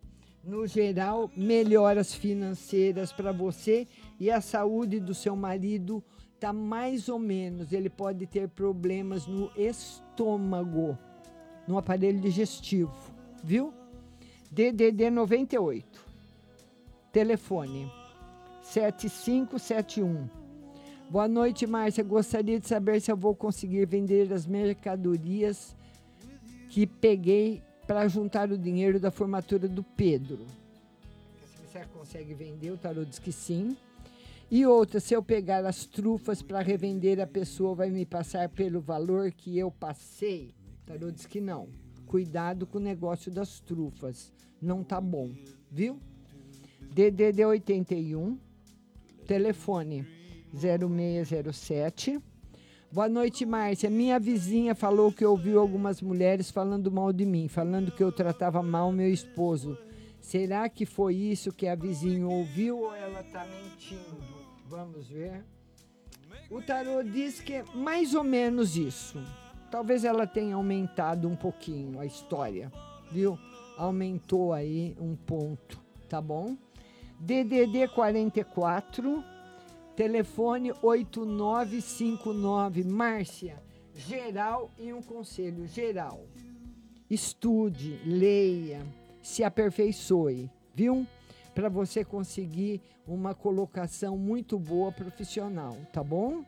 [0.45, 3.87] No geral, melhoras financeiras para você
[4.19, 6.03] e a saúde do seu marido
[6.41, 7.73] tá mais ou menos.
[7.73, 10.99] Ele pode ter problemas no estômago,
[11.69, 12.93] no aparelho digestivo,
[13.45, 13.73] viu?
[14.51, 16.09] DDD 98.
[17.13, 17.91] Telefone
[18.63, 20.29] 7571.
[21.11, 22.03] Boa noite, Márcia.
[22.03, 25.77] Gostaria de saber se eu vou conseguir vender as mercadorias
[26.69, 30.47] que peguei para juntar o dinheiro da formatura do Pedro.
[31.45, 33.77] Se você consegue vender, o tarô diz que sim.
[34.51, 38.81] E outra, se eu pegar as trufas para revender, a pessoa vai me passar pelo
[38.81, 40.53] valor que eu passei?
[40.85, 41.69] Tarô diz que não.
[42.05, 44.33] Cuidado com o negócio das trufas.
[44.61, 45.31] Não tá bom,
[45.71, 46.01] viu?
[46.93, 48.37] DDD 81,
[49.25, 50.05] telefone
[50.53, 52.21] 0607.
[52.91, 53.89] Boa noite, Márcia.
[53.89, 58.61] Minha vizinha falou que ouviu algumas mulheres falando mal de mim, falando que eu tratava
[58.65, 59.79] mal meu esposo.
[60.21, 64.40] Será que foi isso que a vizinha ouviu ou ela tá mentindo?
[64.71, 65.45] Vamos ver.
[66.49, 69.19] O tarô diz que é mais ou menos isso.
[69.69, 72.71] Talvez ela tenha aumentado um pouquinho a história,
[73.11, 73.37] viu?
[73.77, 75.77] Aumentou aí um ponto,
[76.09, 76.57] tá bom?
[77.19, 79.25] DDD 44,
[79.97, 82.85] telefone 8959.
[82.85, 83.61] Márcia,
[83.93, 86.25] geral e um conselho geral.
[87.11, 88.87] Estude, leia,
[89.21, 91.05] se aperfeiçoe, viu?
[91.61, 96.43] Para você conseguir uma colocação muito boa profissional, tá bom?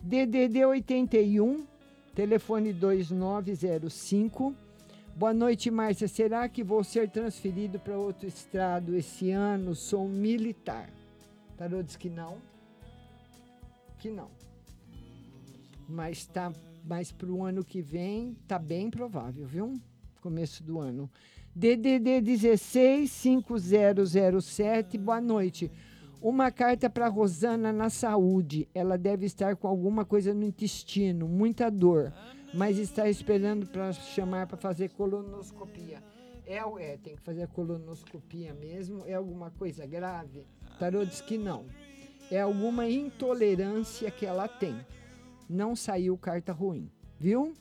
[0.00, 1.64] DDD 81,
[2.12, 4.52] telefone 2905.
[5.14, 6.08] Boa noite, Márcia.
[6.08, 9.76] Será que vou ser transferido para outro estado esse ano?
[9.76, 10.90] Sou militar.
[11.56, 12.38] Tarô diz que não.
[14.00, 14.28] Que não.
[15.88, 16.52] Mas tá,
[16.84, 19.74] mas para o ano que vem tá bem provável, viu?
[20.20, 21.08] Começo do ano.
[21.58, 24.98] DDD 16 5007.
[24.98, 25.72] Boa noite.
[26.20, 28.68] Uma carta para Rosana na saúde.
[28.74, 32.12] Ela deve estar com alguma coisa no intestino, muita dor,
[32.52, 36.02] mas está esperando para chamar para fazer colonoscopia.
[36.44, 39.02] É, é, tem que fazer a colonoscopia mesmo?
[39.06, 40.44] É alguma coisa grave?
[40.78, 41.64] Tarô diz que não.
[42.30, 44.76] É alguma intolerância que ela tem.
[45.48, 47.54] Não saiu carta ruim, viu?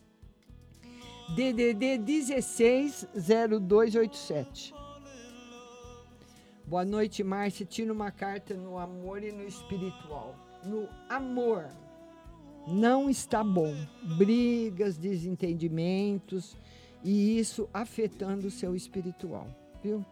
[1.33, 4.75] DDD 160287.
[6.67, 7.65] Boa noite, Márcia.
[7.65, 10.35] Tira uma carta no amor e no espiritual.
[10.63, 11.67] No amor.
[12.67, 13.73] não está bom.
[14.17, 16.57] Brigas, desentendimentos
[17.03, 19.47] e isso afetando o seu espiritual,
[19.83, 20.03] viu?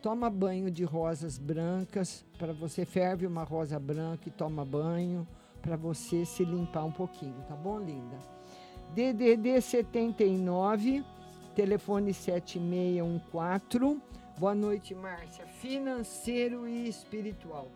[0.00, 5.26] Toma banho de rosas brancas, para você ferve uma rosa branca e toma banho
[5.60, 8.16] para você se limpar um pouquinho, tá bom, linda?
[8.94, 11.04] DDD 79,
[11.54, 14.00] telefone 7614.
[14.38, 15.46] Boa noite, Márcia.
[15.46, 17.70] Financeiro e espiritual.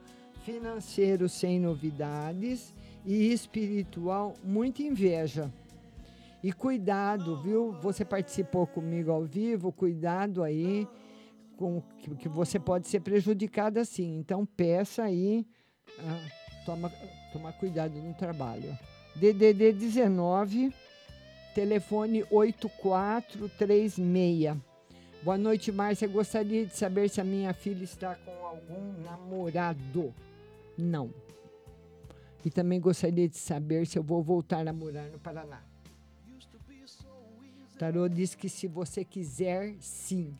[0.44, 2.74] Financeiro sem novidades
[3.04, 5.52] e espiritual muita inveja.
[6.42, 7.72] E cuidado, viu?
[7.82, 10.88] Você participou comigo ao vivo, cuidado aí
[11.56, 11.82] com
[12.18, 14.16] que, você pode ser prejudicada assim.
[14.16, 15.46] Então peça aí,
[15.98, 16.28] ah,
[16.64, 16.90] toma,
[17.32, 18.76] toma cuidado no trabalho.
[19.16, 20.72] DDD 19
[21.54, 24.56] telefone 8436.
[25.22, 26.08] Boa noite, Márcia.
[26.08, 30.14] Gostaria de saber se a minha filha está com algum namorado.
[30.78, 31.12] Não.
[32.44, 35.62] E também gostaria de saber se eu vou voltar a morar no Paraná.
[37.78, 40.34] Tarô diz que se você quiser, sim.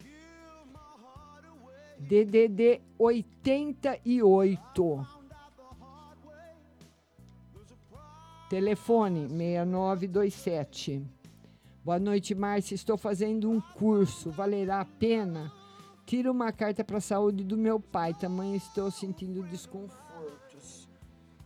[1.99, 5.20] DDD 88.
[8.51, 11.07] Telefone 6927.
[11.85, 12.75] Boa noite, Márcia.
[12.75, 14.29] Estou fazendo um curso.
[14.29, 15.53] Valerá a pena?
[16.05, 18.13] Tira uma carta para a saúde do meu pai.
[18.13, 20.89] Tamanho estou sentindo desconfortos.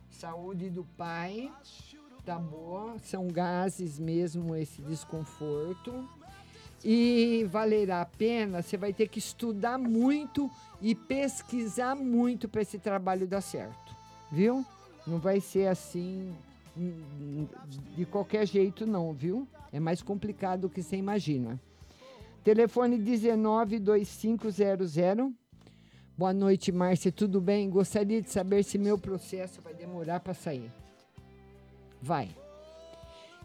[0.09, 1.53] Saúde do pai.
[2.25, 2.99] Tá boa.
[3.01, 6.09] São gases mesmo esse desconforto.
[6.83, 10.51] E valerá a pena, você vai ter que estudar muito
[10.81, 13.95] e pesquisar muito para esse trabalho dar certo,
[14.33, 14.65] viu?
[15.07, 16.35] Não vai ser assim
[17.97, 19.47] de qualquer jeito, não, viu?
[19.73, 21.61] É mais complicado do que você imagina.
[22.43, 24.97] Telefone 192500.
[26.17, 27.11] Boa noite, Márcia.
[27.11, 27.71] Tudo bem?
[27.71, 30.71] Gostaria de saber se meu processo vai demorar para sair.
[32.01, 32.29] Vai.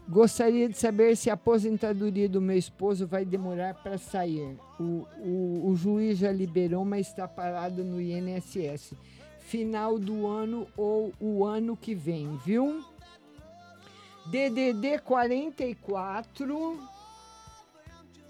[0.08, 4.56] Gostaria de saber se a aposentadoria do meu esposo vai demorar para sair.
[4.78, 8.94] O, o, o juiz já liberou, mas está parado no INSS.
[9.38, 12.84] Final do ano ou o ano que vem, viu?
[14.26, 16.78] DDD 44,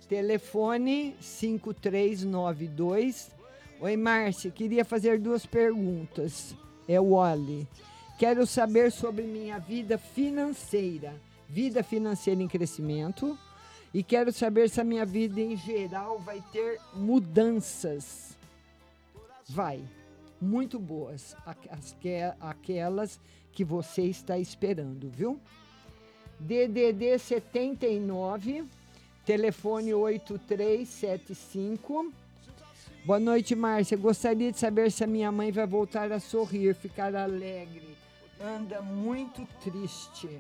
[0.09, 3.31] telefone 5392.
[3.81, 6.55] Oi, Márcia, queria fazer duas perguntas.
[6.89, 7.67] É o Oli.
[8.19, 11.15] Quero saber sobre minha vida financeira
[11.49, 13.37] vida financeira em crescimento
[13.93, 18.37] e quero saber se a minha vida em geral vai ter mudanças.
[19.49, 19.83] Vai,
[20.41, 21.69] muito boas, aqu-
[22.01, 23.19] que- aquelas
[23.51, 25.41] que você está esperando, viu?
[26.41, 28.65] DDD 79,
[29.27, 32.11] telefone 8375.
[33.05, 33.97] Boa noite, Márcia.
[33.97, 37.95] Gostaria de saber se a minha mãe vai voltar a sorrir, ficar alegre.
[38.41, 40.31] Anda muito triste.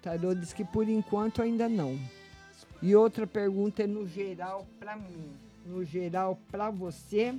[0.00, 2.00] Tarô diz que por enquanto ainda não.
[2.80, 5.36] E outra pergunta é no geral para mim.
[5.66, 7.34] No geral para você,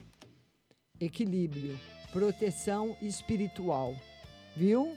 [1.00, 1.80] equilíbrio,
[2.12, 3.96] proteção espiritual.
[4.56, 4.96] Viu?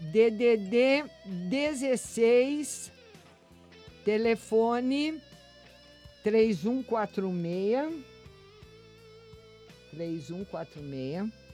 [0.00, 2.92] DDD 16
[4.04, 5.20] telefone
[6.22, 8.04] 3146
[9.90, 11.48] 3146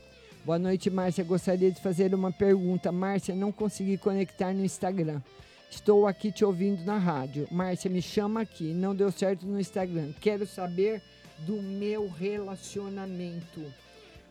[0.45, 1.25] Boa noite, Márcia.
[1.25, 2.93] Gostaria de fazer uma pergunta.
[2.93, 5.23] Márcia, não consegui conectar no Instagram.
[5.71, 7.49] Estou aqui te ouvindo na rádio.
[7.51, 8.75] Márcia, me chama aqui.
[8.75, 10.13] Não deu certo no Instagram.
[10.21, 11.03] Quero saber
[11.39, 13.73] do meu relacionamento.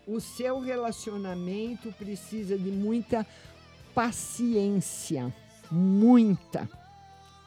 [0.06, 3.26] O seu relacionamento precisa de muita
[3.94, 5.34] paciência.
[5.72, 6.70] Muita.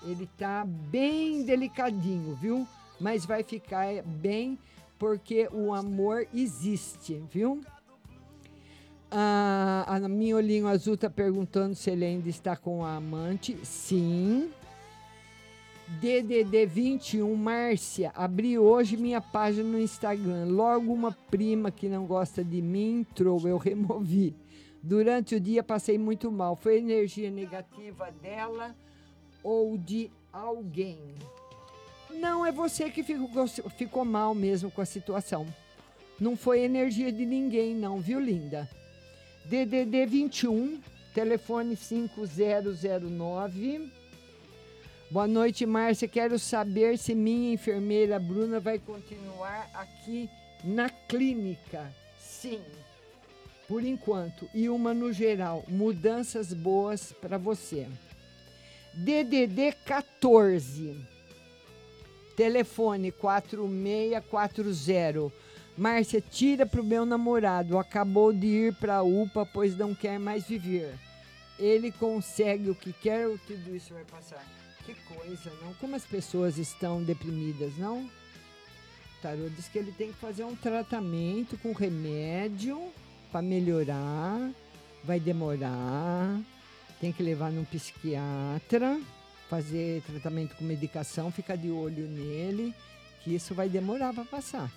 [0.03, 2.67] Ele tá bem delicadinho, viu?
[3.01, 4.59] Mas vai ficar bem
[4.99, 7.61] porque o amor existe, viu?
[9.11, 13.57] Ah, a minha olhinho azul está perguntando se ele ainda está com a amante.
[13.63, 14.51] Sim.
[16.01, 20.47] DDD 21, Márcia, abri hoje minha página no Instagram.
[20.47, 24.35] Logo uma prima que não gosta de mim entrou, eu removi.
[24.87, 26.55] Durante o dia passei muito mal.
[26.55, 28.73] Foi energia negativa dela
[29.43, 31.01] ou de alguém?
[32.09, 35.45] Não, é você que ficou, ficou mal mesmo com a situação.
[36.21, 38.71] Não foi energia de ninguém, não, viu, linda?
[39.47, 40.81] DDD 21,
[41.13, 43.91] telefone 5009.
[45.11, 46.07] Boa noite, Márcia.
[46.07, 50.31] Quero saber se minha enfermeira Bruna vai continuar aqui
[50.63, 51.93] na clínica.
[52.21, 52.61] Sim,
[53.69, 54.49] por enquanto.
[54.55, 55.65] E uma no geral.
[55.69, 57.87] Mudanças boas para você.
[58.95, 60.97] DDD 14.
[62.37, 65.33] Telefone 4640.
[65.77, 67.77] Márcia, tira pro meu namorado.
[67.79, 70.95] Acabou de ir pra UPA, pois não quer mais viver.
[71.59, 74.45] ele consegue o que quer tudo isso vai passar?
[74.85, 75.75] Que coisa, não?
[75.75, 78.03] Como as pessoas estão deprimidas, não?
[78.03, 82.81] O tarô diz que ele tem que fazer um tratamento com remédio
[83.31, 84.51] para melhorar,
[85.05, 86.41] vai demorar,
[87.01, 89.01] tem que levar num psiquiatra,
[89.49, 92.75] fazer tratamento com medicação, ficar de olho nele,
[93.23, 94.71] que isso vai demorar para passar.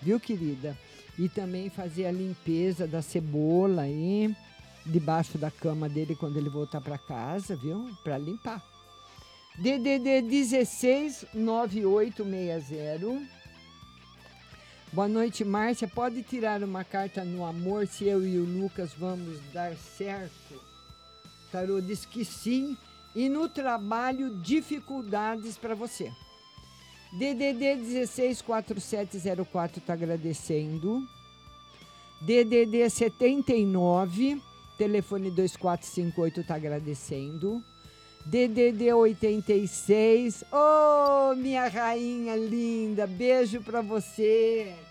[0.00, 0.76] Viu, querida?
[1.18, 4.34] E também fazer a limpeza da cebola aí,
[4.84, 7.90] debaixo da cama dele quando ele voltar para casa, viu?
[8.04, 8.62] Para limpar.
[9.58, 13.35] DDD 16 9860.
[14.96, 15.86] Boa noite, Márcia.
[15.86, 20.58] Pode tirar uma carta no amor se eu e o Lucas vamos dar certo?
[21.52, 22.74] Tarô diz que sim.
[23.14, 26.10] E no trabalho, dificuldades para você.
[27.12, 31.06] DDD 164704 está agradecendo.
[32.22, 34.40] DDD 79,
[34.78, 37.62] telefone 2458 está agradecendo.
[38.24, 44.85] DDD 86, ô minha rainha linda, beijo para você.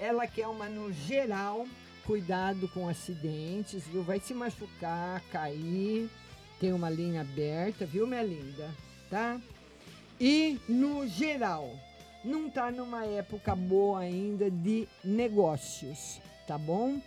[0.00, 1.66] Ela quer uma no geral,
[2.06, 4.02] cuidado com acidentes, viu?
[4.02, 6.08] Vai se machucar, cair.
[6.58, 8.70] Tem uma linha aberta, viu, minha linda?
[9.10, 9.38] Tá?
[10.18, 11.70] E no geral,
[12.24, 16.98] não tá numa época boa ainda de negócios, tá bom?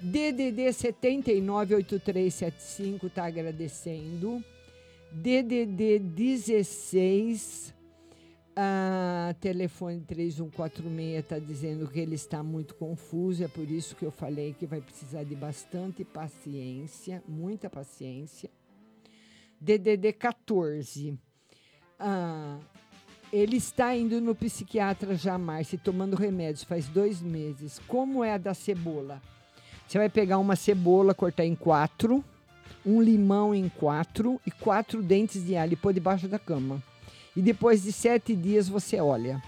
[0.00, 4.42] DDD 798375 tá agradecendo.
[5.12, 7.72] DDD 16
[8.56, 14.10] ah, telefone 3146 está dizendo que ele está muito confuso, é por isso que eu
[14.10, 18.50] falei que vai precisar de bastante paciência, muita paciência.
[19.60, 21.18] DDD 14
[21.98, 22.58] ah,
[23.32, 27.80] ele está indo no psiquiatra já, Márcia, tomando remédios faz dois meses.
[27.88, 29.20] Como é a da cebola?
[29.86, 32.24] Você vai pegar uma cebola, cortar em quatro,
[32.86, 36.82] um limão em quatro e quatro dentes de alho e pôr debaixo da cama.
[37.36, 39.42] E depois de sete dias você olha.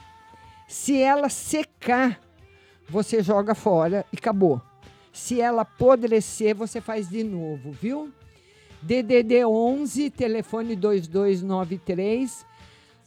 [0.67, 2.21] Se ela secar,
[2.89, 4.61] você joga fora e acabou.
[5.13, 8.13] Se ela apodrecer, você faz de novo, viu?
[8.83, 12.45] DDD 11, telefone 2293.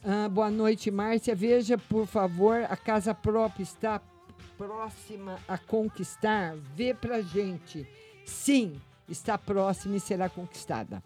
[0.04, 1.34] Ah, boa noite, Márcia.
[1.34, 4.00] Veja, por favor, a casa própria está
[4.56, 6.54] próxima a conquistar?
[6.74, 7.86] Vê pra gente.
[8.26, 11.02] Sim, está próxima e será conquistada.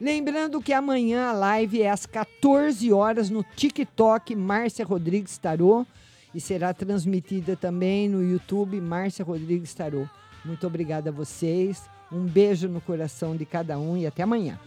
[0.00, 5.86] Lembrando que amanhã a live é às 14 horas no TikTok Márcia Rodrigues Tarô
[6.34, 10.06] e será transmitida também no YouTube Márcia Rodrigues Tarô.
[10.44, 11.88] Muito obrigada a vocês.
[12.10, 14.58] Um beijo no coração de cada um e até amanhã.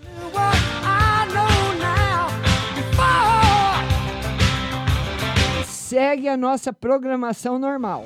[5.66, 8.06] Segue a nossa programação normal.